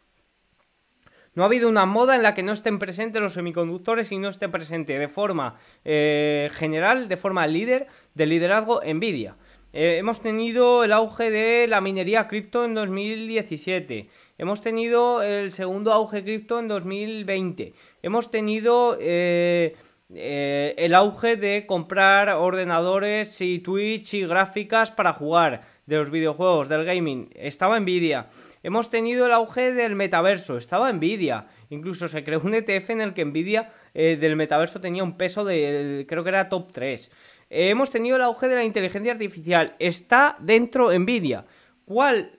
no 1.38 1.44
ha 1.44 1.46
habido 1.46 1.70
una 1.70 1.86
moda 1.86 2.16
en 2.16 2.24
la 2.24 2.34
que 2.34 2.42
no 2.42 2.52
estén 2.52 2.80
presentes 2.80 3.22
los 3.22 3.34
semiconductores 3.34 4.12
y 4.12 4.18
no 4.18 4.30
esté 4.30 4.50
presente 4.50 4.98
de 4.98 5.08
forma 5.08 5.60
eh, 5.86 6.50
general, 6.54 7.08
de 7.08 7.16
forma 7.16 7.46
líder, 7.46 7.86
de 8.16 8.26
liderazgo 8.26 8.82
Nvidia. 8.84 9.36
Eh, 9.72 9.98
hemos 10.00 10.20
tenido 10.20 10.84
el 10.84 10.92
auge 10.94 11.30
de 11.30 11.68
la 11.68 11.80
minería 11.80 12.28
cripto 12.28 12.66
en 12.66 12.74
2017. 12.74 14.10
Hemos 14.38 14.62
tenido 14.62 15.24
el 15.24 15.52
segundo 15.52 15.92
auge 15.92 16.24
cripto 16.24 16.60
en 16.60 16.68
2020. 16.68 17.74
Hemos 18.04 18.30
tenido 18.30 18.96
eh, 19.00 19.76
el 20.10 20.94
auge 20.94 21.38
de 21.38 21.66
comprar 21.66 22.30
ordenadores 22.30 23.42
y 23.42 23.60
Twitch 23.60 24.14
y 24.14 24.28
gráficas 24.28 24.92
para 24.92 25.14
jugar 25.14 25.62
de 25.88 25.98
los 25.98 26.12
videojuegos, 26.12 26.70
del 26.70 26.86
gaming. 26.86 27.30
Estaba 27.34 27.80
Nvidia. 27.80 28.28
Hemos 28.62 28.92
tenido 28.92 29.26
el 29.26 29.32
auge 29.32 29.74
del 29.74 29.96
metaverso, 29.96 30.58
estaba 30.58 30.92
Nvidia. 30.94 31.48
Incluso 31.72 32.08
se 32.08 32.24
creó 32.24 32.42
un 32.44 32.54
ETF 32.54 32.92
en 32.92 33.02
el 33.02 33.14
que 33.16 33.26
Nvidia 33.26 33.72
eh, 33.96 34.18
del 34.18 34.36
metaverso 34.36 34.80
tenía 34.80 35.04
un 35.04 35.18
peso 35.18 35.46
de, 35.46 36.06
creo 36.08 36.24
que 36.24 36.30
era 36.30 36.50
top 36.50 36.72
3. 36.72 37.10
Eh, 37.50 37.70
hemos 37.70 37.90
tenido 37.90 38.18
el 38.18 38.22
auge 38.22 38.48
de 38.50 38.56
la 38.56 38.64
inteligencia 38.64 39.14
artificial, 39.14 39.76
está 39.80 40.36
dentro 40.40 40.92
Nvidia. 40.92 41.46
¿Cuál 41.86 42.37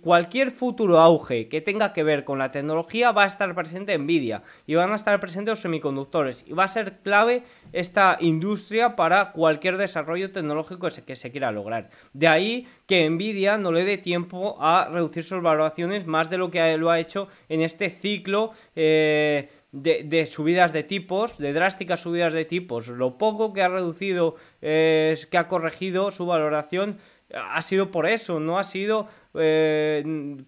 cualquier 0.00 0.50
futuro 0.50 0.98
auge 0.98 1.48
que 1.48 1.60
tenga 1.60 1.92
que 1.92 2.02
ver 2.02 2.24
con 2.24 2.38
la 2.38 2.50
tecnología 2.50 3.12
va 3.12 3.24
a 3.24 3.26
estar 3.26 3.54
presente 3.54 3.96
Nvidia 3.96 4.42
y 4.66 4.74
van 4.74 4.92
a 4.92 4.96
estar 4.96 5.18
presentes 5.20 5.52
los 5.52 5.60
semiconductores 5.60 6.44
y 6.46 6.52
va 6.52 6.64
a 6.64 6.68
ser 6.68 6.98
clave 7.02 7.42
esta 7.72 8.18
industria 8.20 8.96
para 8.96 9.32
cualquier 9.32 9.76
desarrollo 9.76 10.30
tecnológico 10.30 10.88
que 11.06 11.16
se 11.16 11.30
quiera 11.30 11.52
lograr. 11.52 11.90
De 12.12 12.28
ahí 12.28 12.68
que 12.86 13.08
Nvidia 13.08 13.58
no 13.58 13.72
le 13.72 13.84
dé 13.84 13.98
tiempo 13.98 14.56
a 14.60 14.88
reducir 14.90 15.24
sus 15.24 15.42
valoraciones 15.42 16.06
más 16.06 16.30
de 16.30 16.38
lo 16.38 16.50
que 16.50 16.76
lo 16.76 16.90
ha 16.90 17.00
hecho 17.00 17.28
en 17.48 17.62
este 17.62 17.90
ciclo. 17.90 18.52
Eh, 18.74 19.48
de, 19.72 20.26
subidas 20.26 20.72
de 20.72 20.82
tipos, 20.82 21.38
de 21.38 21.52
drásticas 21.52 22.00
subidas 22.00 22.32
de 22.32 22.44
tipos. 22.44 22.88
Lo 22.88 23.18
poco 23.18 23.52
que 23.52 23.62
ha 23.62 23.68
reducido, 23.68 24.36
eh, 24.62 25.16
que 25.30 25.38
ha 25.38 25.48
corregido 25.48 26.10
su 26.10 26.26
valoración, 26.26 26.98
ha 27.34 27.62
sido 27.62 27.90
por 27.90 28.06
eso, 28.06 28.40
no 28.40 28.58
ha 28.58 28.64
sido 28.64 29.08
eh, 29.34 30.04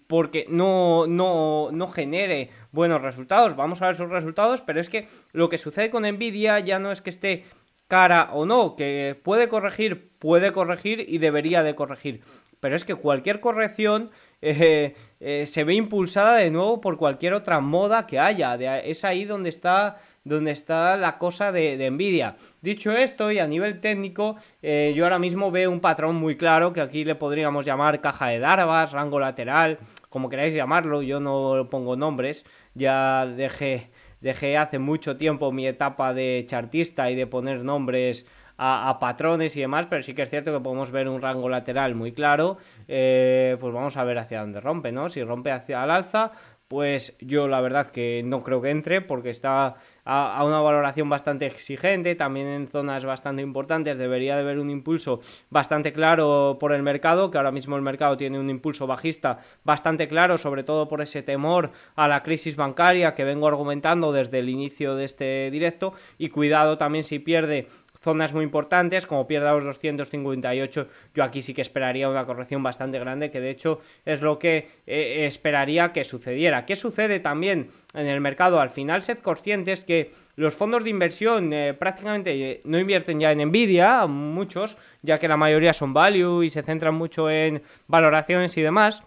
porque 0.07 0.47
no, 0.49 1.07
no, 1.07 1.71
no 1.73 1.88
genere 1.88 2.51
buenos 2.73 3.03
resultados. 3.03 3.57
Vamos 3.57 3.83
a 3.83 3.87
ver 3.87 3.97
sus 3.97 4.11
resultados, 4.11 4.61
pero 4.62 4.81
es 4.81 4.88
que 4.88 5.09
lo 5.33 5.49
que 5.49 5.59
sucede 5.59 5.90
con 5.90 6.03
Nvidia 6.05 6.59
ya 6.61 6.79
no 6.79 6.92
es 6.92 7.03
que 7.03 7.11
esté 7.11 7.45
cara 7.88 8.31
o 8.33 8.47
no, 8.47 8.75
que 8.75 9.21
puede 9.23 9.49
corregir, 9.49 10.11
puede 10.18 10.53
corregir 10.53 11.05
y 11.07 11.18
debería 11.18 11.62
de 11.62 11.75
corregir. 11.75 12.23
Pero 12.61 12.77
es 12.77 12.85
que 12.85 12.95
cualquier 12.95 13.40
corrección 13.40 14.11
eh, 14.42 14.94
eh, 15.20 15.46
se 15.46 15.64
ve 15.64 15.74
impulsada 15.74 16.37
de 16.37 16.50
nuevo 16.50 16.81
por 16.81 16.96
cualquier 16.96 17.33
otra 17.35 17.61
moda 17.61 18.07
que 18.07 18.18
haya. 18.18 18.57
es 18.81 19.05
ahí 19.05 19.24
donde 19.24 19.48
está 19.50 19.98
donde 20.24 20.52
está 20.52 20.96
la 20.96 21.18
cosa 21.18 21.52
de, 21.52 21.90
Nvidia. 21.90 22.37
Dicho 22.61 22.92
esto, 22.92 23.33
y 23.33 23.38
a 23.38 23.46
nivel 23.46 23.81
técnico, 23.81 24.37
eh, 24.62 24.92
yo 24.94 25.05
ahora 25.05 25.18
mismo 25.18 25.50
veo 25.50 25.70
un 25.70 25.81
patrón 25.81 26.16
muy 26.16 26.37
claro 26.37 26.72
que 26.72 26.81
aquí 26.81 27.05
le 27.05 27.14
podríamos 27.14 27.64
llamar 27.64 28.00
caja 28.00 28.28
de 28.28 28.38
Darvas, 28.38 28.92
rango 28.92 29.18
lateral, 29.18 29.78
como 30.09 30.28
queráis 30.28 30.55
llamarlo, 30.55 31.02
yo 31.02 31.18
no 31.18 31.68
pongo 31.70 31.96
nombres, 31.96 32.44
ya 32.74 33.26
dejé, 33.26 33.90
dejé 34.20 34.57
hace 34.57 34.78
mucho 34.78 35.16
tiempo 35.16 35.50
mi 35.50 35.66
etapa 35.66 36.14
de 36.14 36.44
chartista 36.46 37.11
y 37.11 37.16
de 37.16 37.26
poner 37.26 37.64
nombres 37.64 38.26
a, 38.56 38.98
patrones 39.00 39.56
y 39.56 39.60
demás, 39.60 39.86
pero 39.88 40.02
sí 40.02 40.14
que 40.14 40.22
es 40.22 40.30
cierto 40.30 40.52
que 40.52 40.60
podemos 40.60 40.90
ver 40.90 41.08
un 41.08 41.20
rango 41.20 41.48
lateral 41.48 41.94
muy 41.94 42.12
claro, 42.12 42.58
eh, 42.88 43.56
pues 43.60 43.72
vamos 43.72 43.96
a 43.96 44.04
ver 44.04 44.18
hacia 44.18 44.40
dónde 44.40 44.60
rompe, 44.60 44.92
¿no? 44.92 45.08
Si 45.08 45.22
rompe 45.22 45.50
hacia 45.50 45.82
el 45.84 45.90
alza, 45.90 46.32
pues 46.72 47.14
yo 47.20 47.48
la 47.48 47.60
verdad 47.60 47.88
que 47.88 48.22
no 48.24 48.40
creo 48.40 48.62
que 48.62 48.70
entre 48.70 49.02
porque 49.02 49.28
está 49.28 49.74
a, 50.06 50.42
una 50.42 50.58
valoración 50.60 51.06
bastante 51.10 51.44
exigente, 51.44 52.14
también 52.14 52.46
en 52.46 52.66
zonas 52.66 53.04
bastante 53.04 53.42
importantes 53.42 53.98
debería 53.98 54.36
de 54.36 54.40
haber 54.40 54.58
un 54.58 54.70
impulso 54.70 55.20
bastante 55.50 55.92
claro 55.92 56.56
por 56.58 56.72
el 56.72 56.82
mercado, 56.82 57.30
que 57.30 57.36
ahora 57.36 57.50
mismo 57.50 57.76
el 57.76 57.82
mercado 57.82 58.16
tiene 58.16 58.40
un 58.40 58.48
impulso 58.48 58.86
bajista 58.86 59.40
bastante 59.64 60.08
claro, 60.08 60.38
sobre 60.38 60.64
todo 60.64 60.88
por 60.88 61.02
ese 61.02 61.22
temor 61.22 61.72
a 61.94 62.08
la 62.08 62.22
crisis 62.22 62.56
bancaria 62.56 63.12
que 63.12 63.24
vengo 63.24 63.48
argumentando 63.48 64.10
desde 64.10 64.38
el 64.38 64.48
inicio 64.48 64.94
de 64.94 65.04
este 65.04 65.50
directo 65.50 65.92
y 66.16 66.30
cuidado 66.30 66.78
también 66.78 67.04
si 67.04 67.18
pierde 67.18 67.68
zonas 68.02 68.32
muy 68.32 68.44
importantes, 68.44 69.06
como 69.06 69.26
pierda 69.26 69.52
los 69.52 69.64
258, 69.64 70.88
yo 71.14 71.24
aquí 71.24 71.40
sí 71.40 71.54
que 71.54 71.62
esperaría 71.62 72.08
una 72.08 72.24
corrección 72.24 72.62
bastante 72.62 72.98
grande, 72.98 73.30
que 73.30 73.40
de 73.40 73.50
hecho 73.50 73.80
es 74.04 74.20
lo 74.20 74.38
que 74.38 74.68
eh, 74.86 75.26
esperaría 75.26 75.92
que 75.92 76.04
sucediera. 76.04 76.66
¿Qué 76.66 76.76
sucede 76.76 77.20
también 77.20 77.68
en 77.94 78.06
el 78.06 78.20
mercado? 78.20 78.60
Al 78.60 78.70
final, 78.70 79.02
sed 79.02 79.18
conscientes 79.18 79.84
que 79.84 80.10
los 80.36 80.54
fondos 80.54 80.82
de 80.82 80.90
inversión 80.90 81.52
eh, 81.52 81.74
prácticamente 81.74 82.32
eh, 82.32 82.60
no 82.64 82.78
invierten 82.78 83.20
ya 83.20 83.30
en 83.30 83.46
Nvidia, 83.48 84.06
muchos, 84.06 84.76
ya 85.02 85.18
que 85.18 85.28
la 85.28 85.36
mayoría 85.36 85.72
son 85.72 85.94
value 85.94 86.42
y 86.42 86.50
se 86.50 86.62
centran 86.62 86.94
mucho 86.94 87.30
en 87.30 87.62
valoraciones 87.86 88.56
y 88.56 88.62
demás. 88.62 89.02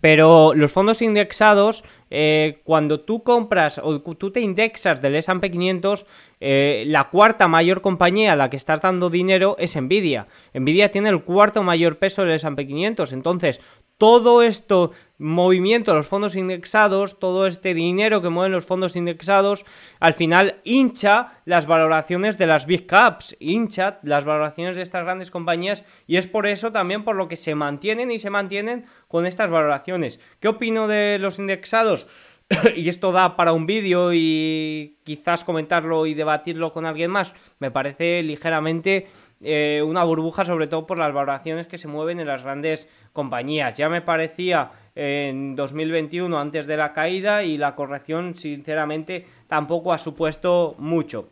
Pero 0.00 0.52
los 0.54 0.72
fondos 0.72 1.02
indexados, 1.02 1.84
eh, 2.10 2.60
cuando 2.64 3.00
tú 3.00 3.22
compras 3.22 3.80
o 3.82 4.00
tú 4.00 4.30
te 4.30 4.40
indexas 4.40 5.02
del 5.02 5.16
S&P 5.16 5.50
500, 5.50 6.06
eh, 6.40 6.84
la 6.86 7.10
cuarta 7.10 7.48
mayor 7.48 7.82
compañía 7.82 8.32
a 8.32 8.36
la 8.36 8.48
que 8.48 8.56
estás 8.56 8.80
dando 8.80 9.10
dinero 9.10 9.56
es 9.58 9.76
Nvidia. 9.76 10.26
Nvidia 10.54 10.90
tiene 10.90 11.10
el 11.10 11.22
cuarto 11.22 11.62
mayor 11.62 11.98
peso 11.98 12.22
del 12.22 12.32
S&P 12.32 12.66
500. 12.66 13.12
Entonces, 13.12 13.60
todo 14.00 14.40
esto 14.40 14.92
movimiento 15.18 15.90
de 15.90 15.98
los 15.98 16.06
fondos 16.06 16.34
indexados, 16.34 17.18
todo 17.18 17.46
este 17.46 17.74
dinero 17.74 18.22
que 18.22 18.30
mueven 18.30 18.52
los 18.52 18.64
fondos 18.64 18.96
indexados, 18.96 19.66
al 20.00 20.14
final 20.14 20.62
hincha 20.64 21.34
las 21.44 21.66
valoraciones 21.66 22.38
de 22.38 22.46
las 22.46 22.64
big 22.64 22.86
caps, 22.86 23.36
hincha 23.40 23.98
las 24.02 24.24
valoraciones 24.24 24.76
de 24.76 24.82
estas 24.82 25.04
grandes 25.04 25.30
compañías 25.30 25.84
y 26.06 26.16
es 26.16 26.26
por 26.26 26.46
eso 26.46 26.72
también 26.72 27.04
por 27.04 27.14
lo 27.14 27.28
que 27.28 27.36
se 27.36 27.54
mantienen 27.54 28.10
y 28.10 28.18
se 28.18 28.30
mantienen 28.30 28.86
con 29.06 29.26
estas 29.26 29.50
valoraciones. 29.50 30.18
¿Qué 30.40 30.48
opino 30.48 30.88
de 30.88 31.18
los 31.18 31.38
indexados? 31.38 32.06
y 32.74 32.88
esto 32.88 33.12
da 33.12 33.36
para 33.36 33.52
un 33.52 33.66
vídeo 33.66 34.14
y 34.14 34.96
quizás 35.04 35.44
comentarlo 35.44 36.06
y 36.06 36.14
debatirlo 36.14 36.72
con 36.72 36.86
alguien 36.86 37.10
más, 37.10 37.34
me 37.58 37.70
parece 37.70 38.22
ligeramente 38.22 39.08
eh, 39.42 39.82
una 39.84 40.04
burbuja, 40.04 40.44
sobre 40.44 40.66
todo 40.66 40.86
por 40.86 40.98
las 40.98 41.14
valoraciones 41.14 41.66
que 41.66 41.78
se 41.78 41.88
mueven 41.88 42.20
en 42.20 42.26
las 42.26 42.42
grandes 42.42 42.88
compañías. 43.12 43.76
Ya 43.76 43.88
me 43.88 44.02
parecía 44.02 44.70
en 44.94 45.56
2021 45.56 46.38
antes 46.38 46.66
de 46.66 46.76
la 46.76 46.92
caída 46.92 47.42
y 47.42 47.56
la 47.56 47.74
corrección, 47.74 48.34
sinceramente, 48.34 49.26
tampoco 49.48 49.92
ha 49.92 49.98
supuesto 49.98 50.74
mucho. 50.78 51.30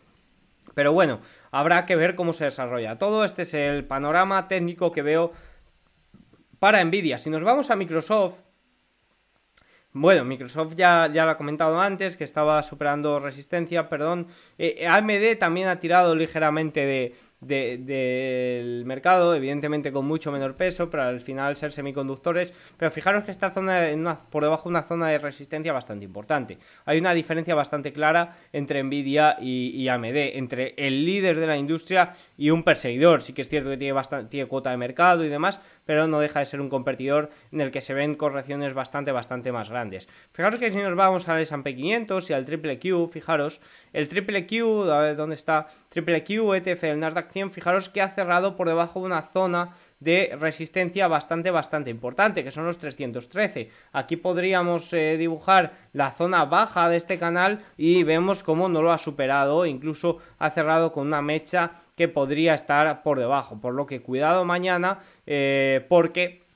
Pero 0.74 0.92
bueno, 0.92 1.20
habrá 1.50 1.84
que 1.84 1.96
ver 1.96 2.14
cómo 2.14 2.32
se 2.32 2.44
desarrolla. 2.44 2.96
Todo 2.96 3.24
este 3.24 3.42
es 3.42 3.52
el 3.52 3.84
panorama 3.84 4.48
técnico 4.48 4.90
que 4.90 5.02
veo 5.02 5.32
para 6.58 6.82
Nvidia. 6.82 7.18
Si 7.18 7.28
nos 7.28 7.42
vamos 7.42 7.70
a 7.70 7.76
Microsoft, 7.76 8.38
bueno, 9.92 10.24
Microsoft 10.24 10.74
ya, 10.76 11.10
ya 11.12 11.24
lo 11.24 11.32
ha 11.32 11.36
comentado 11.36 11.80
antes, 11.80 12.16
que 12.16 12.24
estaba 12.24 12.62
superando 12.62 13.18
resistencia, 13.18 13.88
perdón. 13.88 14.28
Eh, 14.56 14.86
AMD 14.86 15.38
también 15.38 15.68
ha 15.68 15.80
tirado 15.80 16.14
ligeramente 16.14 16.86
de, 16.86 17.14
del 17.40 18.84
mercado, 18.84 19.34
evidentemente 19.34 19.92
con 19.92 20.06
mucho 20.06 20.32
menor 20.32 20.56
peso, 20.56 20.90
pero 20.90 21.04
al 21.04 21.20
final 21.20 21.56
ser 21.56 21.72
semiconductores. 21.72 22.52
Pero 22.76 22.90
fijaros 22.90 23.24
que 23.24 23.30
esta 23.30 23.50
zona 23.50 23.88
en 23.88 24.08
por 24.30 24.42
debajo 24.42 24.64
de 24.64 24.70
una 24.70 24.82
zona 24.82 25.08
de 25.08 25.18
resistencia 25.18 25.72
bastante 25.72 26.04
importante. 26.04 26.58
Hay 26.84 26.98
una 26.98 27.14
diferencia 27.14 27.54
bastante 27.54 27.92
clara 27.92 28.36
entre 28.52 28.82
Nvidia 28.82 29.36
y, 29.40 29.86
AMD, 29.88 30.16
entre 30.36 30.74
el 30.76 31.04
líder 31.04 31.38
de 31.38 31.46
la 31.46 31.56
industria 31.56 32.14
y 32.38 32.50
un 32.50 32.62
perseguidor. 32.62 33.20
Sí 33.20 33.34
que 33.34 33.42
es 33.42 33.50
cierto 33.50 33.68
que 33.68 33.76
tiene, 33.76 33.92
bastante, 33.92 34.30
tiene 34.30 34.48
cuota 34.48 34.70
de 34.70 34.78
mercado 34.78 35.24
y 35.24 35.28
demás, 35.28 35.60
pero 35.84 36.06
no 36.06 36.20
deja 36.20 36.38
de 36.38 36.46
ser 36.46 36.62
un 36.62 36.70
competidor 36.70 37.28
en 37.52 37.60
el 37.60 37.70
que 37.70 37.82
se 37.82 37.92
ven 37.92 38.14
correcciones 38.14 38.72
bastante, 38.72 39.12
bastante 39.12 39.52
más 39.52 39.68
grandes. 39.68 40.08
Fijaros 40.32 40.58
que 40.58 40.72
si 40.72 40.78
nos 40.78 40.96
vamos 40.96 41.28
al 41.28 41.40
S&P 41.40 41.74
500 41.74 42.30
y 42.30 42.32
al 42.32 42.46
triple 42.46 42.78
Q, 42.78 43.08
fijaros, 43.08 43.60
el 43.92 44.08
triple 44.08 44.46
Q, 44.46 44.90
a 44.90 45.00
ver 45.00 45.16
dónde 45.16 45.34
está, 45.34 45.66
triple 45.90 46.24
Q, 46.24 46.54
ETF, 46.54 46.84
el 46.84 47.00
Nasdaq 47.00 47.32
fijaros 47.50 47.88
que 47.88 48.00
ha 48.00 48.08
cerrado 48.08 48.56
por 48.56 48.68
debajo 48.68 49.00
de 49.00 49.06
una 49.06 49.22
zona 49.22 49.74
de 50.00 50.36
resistencia 50.38 51.08
bastante, 51.08 51.50
bastante 51.50 51.90
importante, 51.90 52.44
que 52.44 52.50
son 52.50 52.66
los 52.66 52.78
313. 52.78 53.70
Aquí 53.92 54.16
podríamos 54.16 54.92
eh, 54.92 55.16
dibujar 55.16 55.72
la 55.92 56.10
zona 56.10 56.44
baja 56.44 56.88
de 56.88 56.96
este 56.96 57.18
canal 57.18 57.64
y 57.76 58.02
vemos 58.04 58.42
cómo 58.42 58.68
no 58.68 58.82
lo 58.82 58.92
ha 58.92 58.98
superado, 58.98 59.66
incluso 59.66 60.18
ha 60.38 60.50
cerrado 60.50 60.92
con 60.92 61.06
una 61.06 61.22
mecha 61.22 61.72
que 61.96 62.08
podría 62.08 62.54
estar 62.54 63.02
por 63.02 63.18
debajo, 63.18 63.60
por 63.60 63.74
lo 63.74 63.86
que 63.86 64.02
cuidado 64.02 64.44
mañana, 64.44 65.00
eh, 65.26 65.84
porque 65.88 66.47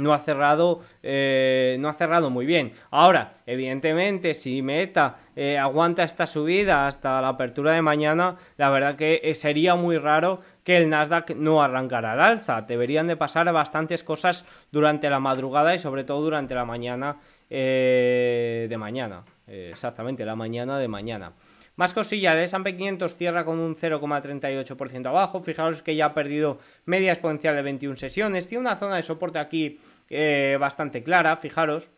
no 0.00 0.14
ha 0.14 0.18
cerrado 0.20 0.80
eh, 1.02 1.76
no 1.80 1.88
ha 1.88 1.94
cerrado 1.94 2.30
muy 2.30 2.46
bien. 2.46 2.72
Ahora 2.90 3.34
evidentemente 3.46 4.34
si 4.34 4.62
Meta 4.62 5.16
eh, 5.36 5.58
aguanta 5.58 6.04
esta 6.04 6.26
subida 6.26 6.86
hasta 6.86 7.20
la 7.20 7.28
apertura 7.28 7.72
de 7.72 7.82
mañana 7.82 8.36
la 8.56 8.70
verdad 8.70 8.96
que 8.96 9.20
eh, 9.22 9.34
sería 9.34 9.74
muy 9.74 9.98
raro 9.98 10.40
que 10.64 10.76
el 10.76 10.88
Nasdaq 10.90 11.30
no 11.36 11.62
arrancara 11.62 12.12
al 12.12 12.20
alza. 12.20 12.62
Deberían 12.62 13.06
de 13.06 13.16
pasar 13.16 13.50
bastantes 13.52 14.02
cosas 14.02 14.44
durante 14.70 15.08
la 15.10 15.20
madrugada 15.20 15.74
y 15.74 15.78
sobre 15.78 16.04
todo 16.04 16.20
durante 16.22 16.54
la 16.54 16.64
mañana 16.64 17.16
de 17.48 18.76
mañana. 18.78 19.24
Exactamente 19.46 20.26
la 20.26 20.36
mañana 20.36 20.78
de 20.78 20.86
mañana 20.86 21.32
más 21.78 21.94
cosillas, 21.94 22.34
el 22.34 22.42
S&P 22.42 22.76
500 22.76 23.14
cierra 23.14 23.44
con 23.44 23.60
un 23.60 23.76
0,38% 23.76 25.06
abajo. 25.06 25.40
Fijaros 25.40 25.80
que 25.80 25.94
ya 25.94 26.06
ha 26.06 26.12
perdido 26.12 26.58
media 26.86 27.12
exponencial 27.12 27.54
de 27.54 27.62
21 27.62 27.94
sesiones. 27.94 28.48
Tiene 28.48 28.62
una 28.62 28.74
zona 28.74 28.96
de 28.96 29.04
soporte 29.04 29.38
aquí 29.38 29.78
eh, 30.10 30.56
bastante 30.58 31.04
clara, 31.04 31.36
fijaros. 31.36 31.88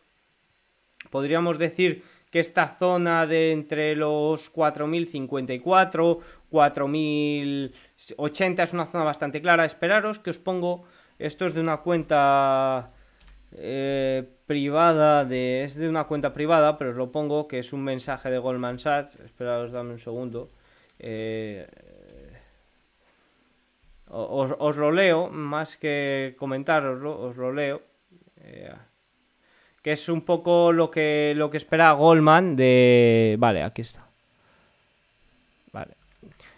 Podríamos 1.08 1.56
decir 1.56 2.04
que 2.30 2.40
esta 2.40 2.68
zona 2.68 3.26
de 3.26 3.52
entre 3.52 3.96
los 3.96 4.50
4054, 4.50 6.20
4080 6.50 8.62
es 8.62 8.72
una 8.74 8.84
zona 8.84 9.04
bastante 9.04 9.40
clara. 9.40 9.64
Esperaros 9.64 10.18
que 10.18 10.28
os 10.28 10.38
pongo, 10.38 10.84
esto 11.18 11.46
es 11.46 11.54
de 11.54 11.60
una 11.62 11.78
cuenta 11.78 12.92
eh, 13.52 14.28
privada 14.50 15.24
de. 15.24 15.62
Es 15.62 15.76
de 15.76 15.88
una 15.88 16.08
cuenta 16.08 16.32
privada, 16.32 16.76
pero 16.76 16.90
os 16.90 16.96
lo 16.96 17.12
pongo, 17.12 17.46
que 17.46 17.60
es 17.60 17.72
un 17.72 17.84
mensaje 17.84 18.32
de 18.32 18.38
Goldman 18.38 18.80
Sachs. 18.80 19.14
Esperaos, 19.20 19.70
dame 19.70 19.92
un 19.92 20.00
segundo. 20.00 20.50
Eh, 20.98 21.68
os, 24.08 24.76
lo 24.76 24.90
leo, 24.90 25.28
más 25.30 25.76
que 25.76 26.34
comentaroslo, 26.36 27.16
os 27.20 27.36
lo 27.36 27.52
leo. 27.52 27.80
Eh, 28.42 28.74
que 29.82 29.92
es 29.92 30.08
un 30.08 30.22
poco 30.22 30.72
lo 30.72 30.90
que, 30.90 31.32
lo 31.36 31.48
que 31.48 31.58
espera 31.58 31.92
Goldman 31.92 32.56
de... 32.56 33.36
Vale, 33.38 33.62
aquí 33.62 33.82
está. 33.82 34.04
Vale. 35.70 35.94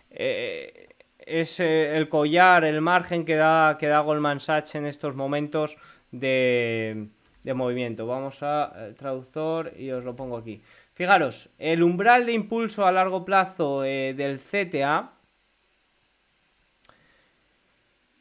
es 0.08 1.60
el 1.60 2.08
collar, 2.08 2.64
el 2.64 2.80
margen 2.80 3.26
que 3.26 3.34
da, 3.34 3.76
que 3.78 3.88
da 3.88 4.00
Goldman 4.00 4.40
Sachs 4.40 4.76
en 4.76 4.86
estos 4.86 5.14
momentos 5.14 5.76
de, 6.10 7.08
movimiento. 7.54 8.06
Vamos 8.06 8.42
al 8.42 8.94
traductor 8.94 9.72
y 9.76 9.90
os 9.90 10.04
lo 10.04 10.14
pongo 10.14 10.36
aquí. 10.36 10.62
Fijaros, 10.94 11.48
el 11.58 11.82
umbral 11.82 12.26
de 12.26 12.32
impulso 12.32 12.86
a 12.86 12.92
largo 12.92 13.24
plazo 13.24 13.84
eh, 13.84 14.14
del 14.14 14.38
CTA 14.38 15.10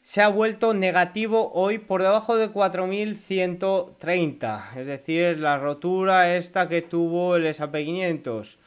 se 0.01 0.21
ha 0.21 0.27
vuelto 0.27 0.73
negativo 0.73 1.51
hoy 1.53 1.77
por 1.77 2.01
debajo 2.01 2.35
de 2.35 2.49
4130, 2.49 4.71
es 4.75 4.85
decir, 4.85 5.39
la 5.39 5.57
rotura 5.57 6.35
esta 6.35 6.67
que 6.67 6.81
tuvo 6.81 7.35
el 7.35 7.45
S&P 7.45 7.85
500. 7.85 8.57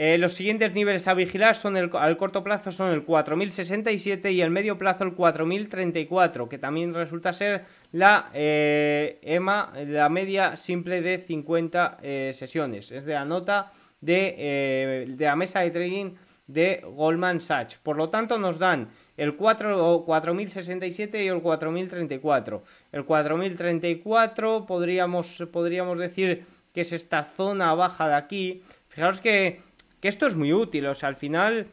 Eh, 0.00 0.16
los 0.16 0.34
siguientes 0.34 0.72
niveles 0.74 1.08
a 1.08 1.14
vigilar 1.14 1.56
son 1.56 1.76
el, 1.76 1.90
al 1.94 2.16
corto 2.16 2.44
plazo 2.44 2.70
son 2.70 2.92
el 2.92 3.02
4067 3.02 4.30
y 4.30 4.40
el 4.42 4.48
medio 4.48 4.78
plazo 4.78 5.02
el 5.02 5.14
4034, 5.14 6.48
que 6.48 6.56
también 6.56 6.94
resulta 6.94 7.32
ser 7.32 7.64
la 7.90 8.30
eh, 8.32 9.18
EMA, 9.22 9.72
la 9.88 10.08
media 10.08 10.56
simple 10.56 11.02
de 11.02 11.18
50 11.18 11.98
eh, 12.00 12.30
sesiones. 12.32 12.92
Es 12.92 13.06
de 13.06 13.14
la 13.14 13.24
nota 13.24 13.72
de, 14.00 15.04
de, 15.16 15.24
la 15.24 15.34
mesa 15.34 15.62
de 15.62 15.72
trading 15.72 16.14
de 16.46 16.80
Goldman 16.94 17.40
Sachs. 17.40 17.78
Por 17.78 17.96
lo 17.96 18.08
tanto, 18.08 18.38
nos 18.38 18.56
dan 18.56 18.90
el 19.16 19.34
4, 19.34 20.04
4067 20.06 21.24
y 21.24 21.26
el 21.26 21.42
4034. 21.42 22.62
El 22.92 23.04
4034 23.04 24.64
podríamos, 24.64 25.44
podríamos 25.50 25.98
decir 25.98 26.46
que 26.72 26.82
es 26.82 26.92
esta 26.92 27.24
zona 27.24 27.74
baja 27.74 28.06
de 28.06 28.14
aquí. 28.14 28.62
Fijaros 28.86 29.20
que 29.20 29.66
que 30.00 30.08
esto 30.08 30.26
es 30.26 30.34
muy 30.34 30.52
útil, 30.52 30.86
o 30.86 30.94
sea, 30.94 31.08
al 31.08 31.16
final 31.16 31.68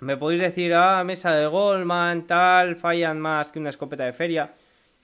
me 0.00 0.16
podéis 0.16 0.40
decir, 0.40 0.72
ah, 0.74 1.04
mesa 1.04 1.34
de 1.34 1.46
Goldman, 1.46 2.26
tal, 2.26 2.76
fallan 2.76 3.20
más 3.20 3.52
que 3.52 3.58
una 3.58 3.68
escopeta 3.68 4.04
de 4.04 4.12
feria. 4.12 4.54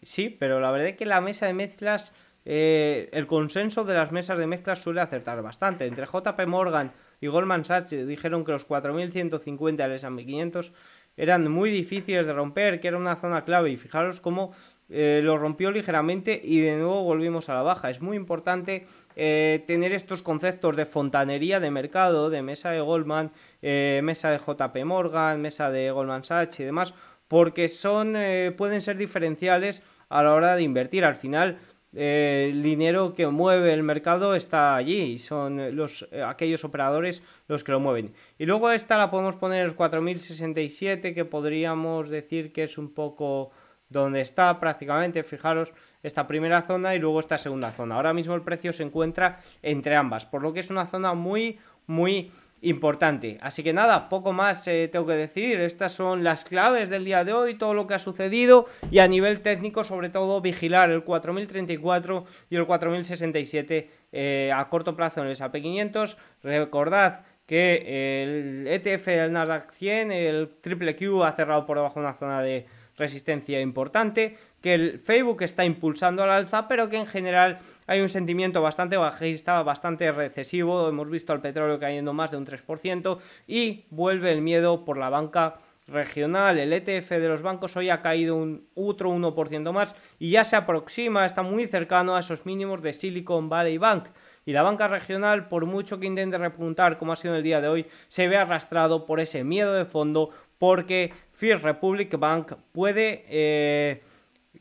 Sí, 0.02 0.30
pero 0.30 0.60
la 0.60 0.70
verdad 0.70 0.88
es 0.88 0.96
que 0.96 1.04
la 1.04 1.20
mesa 1.20 1.46
de 1.46 1.52
mezclas, 1.52 2.12
eh, 2.44 3.10
el 3.12 3.26
consenso 3.26 3.84
de 3.84 3.94
las 3.94 4.12
mesas 4.12 4.38
de 4.38 4.46
mezclas 4.46 4.80
suele 4.80 5.00
acertar 5.00 5.42
bastante. 5.42 5.86
Entre 5.86 6.06
JP 6.06 6.46
Morgan 6.46 6.92
y 7.20 7.26
Goldman 7.26 7.64
Sachs 7.64 7.90
dijeron 8.06 8.44
que 8.44 8.52
los 8.52 8.64
4150 8.64 9.82
del 9.82 9.96
S&P 9.96 10.24
500 10.24 10.72
eran 11.18 11.50
muy 11.50 11.70
difíciles 11.70 12.26
de 12.26 12.32
romper, 12.32 12.80
que 12.80 12.88
era 12.88 12.96
una 12.96 13.16
zona 13.16 13.44
clave. 13.44 13.70
Y 13.70 13.76
fijaros 13.76 14.20
cómo 14.20 14.54
eh, 14.88 15.20
lo 15.22 15.36
rompió 15.36 15.72
ligeramente 15.72 16.40
y 16.42 16.60
de 16.60 16.76
nuevo 16.76 17.02
volvimos 17.02 17.48
a 17.48 17.54
la 17.54 17.62
baja. 17.62 17.90
Es 17.90 18.00
muy 18.00 18.16
importante 18.16 18.86
eh, 19.16 19.64
tener 19.66 19.92
estos 19.92 20.22
conceptos 20.22 20.76
de 20.76 20.86
fontanería 20.86 21.58
de 21.58 21.70
mercado, 21.70 22.30
de 22.30 22.42
mesa 22.42 22.70
de 22.70 22.80
Goldman, 22.80 23.32
eh, 23.62 24.00
mesa 24.04 24.30
de 24.30 24.38
JP 24.38 24.84
Morgan, 24.84 25.40
mesa 25.40 25.70
de 25.70 25.90
Goldman 25.90 26.22
Sachs 26.22 26.60
y 26.60 26.64
demás, 26.64 26.94
porque 27.26 27.68
son 27.68 28.16
pueden 28.56 28.80
ser 28.80 28.96
diferenciales 28.96 29.82
a 30.08 30.22
la 30.22 30.32
hora 30.32 30.54
de 30.54 30.62
invertir. 30.62 31.04
Al 31.04 31.16
final, 31.16 31.58
el 31.92 32.62
dinero 32.62 33.14
que 33.14 33.26
mueve 33.26 33.72
el 33.72 33.82
mercado 33.82 34.36
está 34.36 34.76
allí 34.76 35.00
y 35.00 35.18
son 35.18 35.74
los, 35.74 36.06
aquellos 36.24 36.62
operadores 36.62 37.22
los 37.48 37.64
que 37.64 37.72
lo 37.72 37.80
mueven. 37.80 38.12
Y 38.38 38.46
luego 38.46 38.70
esta 38.70 38.96
la 38.96 39.10
podemos 39.10 39.34
poner 39.34 39.62
en 39.62 39.66
los 39.66 39.74
4067, 39.74 41.12
que 41.12 41.24
podríamos 41.24 42.08
decir 42.08 42.52
que 42.52 42.62
es 42.62 42.78
un 42.78 42.94
poco 42.94 43.50
donde 43.88 44.20
está 44.20 44.58
prácticamente, 44.60 45.22
fijaros, 45.22 45.72
esta 46.02 46.26
primera 46.26 46.62
zona 46.62 46.94
y 46.94 46.98
luego 46.98 47.20
esta 47.20 47.38
segunda 47.38 47.70
zona. 47.72 47.96
Ahora 47.96 48.12
mismo 48.12 48.34
el 48.34 48.42
precio 48.42 48.72
se 48.72 48.82
encuentra 48.82 49.38
entre 49.62 49.96
ambas, 49.96 50.24
por 50.26 50.42
lo 50.42 50.52
que 50.52 50.60
es 50.60 50.70
una 50.70 50.86
zona 50.86 51.14
muy, 51.14 51.58
muy 51.86 52.30
importante. 52.62 53.38
Así 53.42 53.62
que 53.62 53.72
nada, 53.72 54.08
poco 54.08 54.32
más 54.32 54.66
eh, 54.66 54.88
tengo 54.90 55.06
que 55.06 55.14
decir. 55.14 55.60
Estas 55.60 55.92
son 55.92 56.24
las 56.24 56.44
claves 56.44 56.88
del 56.88 57.04
día 57.04 57.24
de 57.24 57.32
hoy, 57.32 57.54
todo 57.54 57.74
lo 57.74 57.86
que 57.86 57.94
ha 57.94 57.98
sucedido 57.98 58.66
y 58.90 58.98
a 58.98 59.08
nivel 59.08 59.40
técnico, 59.40 59.84
sobre 59.84 60.08
todo, 60.08 60.40
vigilar 60.40 60.90
el 60.90 61.04
4034 61.04 62.24
y 62.50 62.56
el 62.56 62.66
4067 62.66 63.90
eh, 64.12 64.52
a 64.54 64.68
corto 64.68 64.96
plazo 64.96 65.20
en 65.20 65.26
el 65.26 65.32
S&P 65.32 65.62
500. 65.62 66.16
Recordad 66.42 67.24
que 67.46 68.22
el 68.22 68.66
ETF 68.66 69.06
del 69.06 69.32
Nasdaq 69.32 69.72
100, 69.72 70.10
el 70.10 70.50
triple 70.60 70.96
Q 70.96 71.22
ha 71.22 71.32
cerrado 71.32 71.64
por 71.64 71.76
debajo 71.76 72.00
de 72.00 72.06
una 72.06 72.14
zona 72.14 72.42
de 72.42 72.66
resistencia 72.96 73.60
importante, 73.60 74.36
que 74.62 74.74
el 74.74 74.98
Facebook 74.98 75.42
está 75.42 75.64
impulsando 75.64 76.22
al 76.22 76.30
alza, 76.30 76.68
pero 76.68 76.88
que 76.88 76.96
en 76.96 77.06
general 77.06 77.58
hay 77.86 78.00
un 78.00 78.08
sentimiento 78.08 78.62
bastante 78.62 78.96
bajista, 78.96 79.62
bastante 79.62 80.10
recesivo, 80.12 80.88
hemos 80.88 81.10
visto 81.10 81.32
al 81.32 81.40
petróleo 81.40 81.78
cayendo 81.78 82.12
más 82.12 82.30
de 82.30 82.36
un 82.38 82.46
3% 82.46 83.18
y 83.46 83.84
vuelve 83.90 84.32
el 84.32 84.40
miedo 84.40 84.84
por 84.84 84.98
la 84.98 85.10
banca 85.10 85.56
regional, 85.88 86.58
el 86.58 86.72
ETF 86.72 87.10
de 87.10 87.28
los 87.28 87.42
bancos 87.42 87.76
hoy 87.76 87.90
ha 87.90 88.02
caído 88.02 88.34
un 88.34 88.66
otro 88.74 89.10
1% 89.10 89.72
más 89.72 89.94
y 90.18 90.30
ya 90.30 90.44
se 90.44 90.56
aproxima, 90.56 91.24
está 91.24 91.42
muy 91.42 91.66
cercano 91.68 92.16
a 92.16 92.20
esos 92.20 92.44
mínimos 92.44 92.82
de 92.82 92.92
Silicon 92.92 93.48
Valley 93.48 93.78
Bank. 93.78 94.08
Y 94.44 94.52
la 94.52 94.62
banca 94.62 94.86
regional, 94.86 95.48
por 95.48 95.66
mucho 95.66 95.98
que 95.98 96.06
intente 96.06 96.38
repuntar 96.38 96.98
como 96.98 97.12
ha 97.12 97.16
sido 97.16 97.34
el 97.34 97.42
día 97.42 97.60
de 97.60 97.66
hoy, 97.66 97.86
se 98.06 98.28
ve 98.28 98.36
arrastrado 98.36 99.04
por 99.04 99.18
ese 99.18 99.42
miedo 99.42 99.74
de 99.74 99.84
fondo, 99.84 100.30
porque 100.58 101.12
First 101.32 101.64
Republic 101.64 102.18
Bank 102.18 102.52
puede 102.72 103.24
eh, 103.28 104.02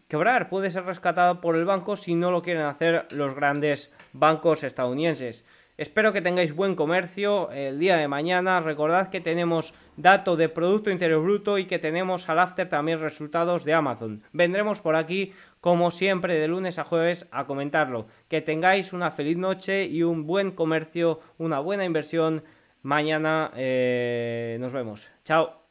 quebrar, 0.07 0.49
puede 0.49 0.71
ser 0.71 0.85
rescatado 0.85 1.41
por 1.41 1.55
el 1.55 1.65
banco 1.65 1.95
si 1.95 2.15
no 2.15 2.31
lo 2.31 2.41
quieren 2.41 2.63
hacer 2.63 3.05
los 3.11 3.33
grandes 3.33 3.91
bancos 4.13 4.63
estadounidenses. 4.63 5.43
Espero 5.77 6.13
que 6.13 6.21
tengáis 6.21 6.55
buen 6.55 6.75
comercio 6.75 7.51
el 7.51 7.79
día 7.79 7.97
de 7.97 8.07
mañana. 8.07 8.61
Recordad 8.61 9.09
que 9.09 9.19
tenemos 9.19 9.73
dato 9.97 10.37
de 10.37 10.47
Producto 10.47 10.89
Interior 10.89 11.21
Bruto 11.21 11.57
y 11.57 11.65
que 11.65 11.79
tenemos 11.79 12.29
al 12.29 12.39
after 12.39 12.69
también 12.69 13.01
resultados 13.01 13.65
de 13.65 13.73
Amazon. 13.73 14.23
Vendremos 14.31 14.79
por 14.79 14.95
aquí, 14.95 15.33
como 15.59 15.91
siempre, 15.91 16.35
de 16.35 16.47
lunes 16.47 16.79
a 16.79 16.85
jueves 16.85 17.27
a 17.31 17.45
comentarlo. 17.45 18.07
Que 18.29 18.39
tengáis 18.39 18.93
una 18.93 19.11
feliz 19.11 19.35
noche 19.35 19.83
y 19.83 20.03
un 20.03 20.25
buen 20.25 20.51
comercio, 20.51 21.19
una 21.37 21.59
buena 21.59 21.83
inversión. 21.83 22.45
Mañana 22.81 23.51
eh, 23.55 24.55
nos 24.61 24.71
vemos. 24.71 25.09
Chao. 25.25 25.64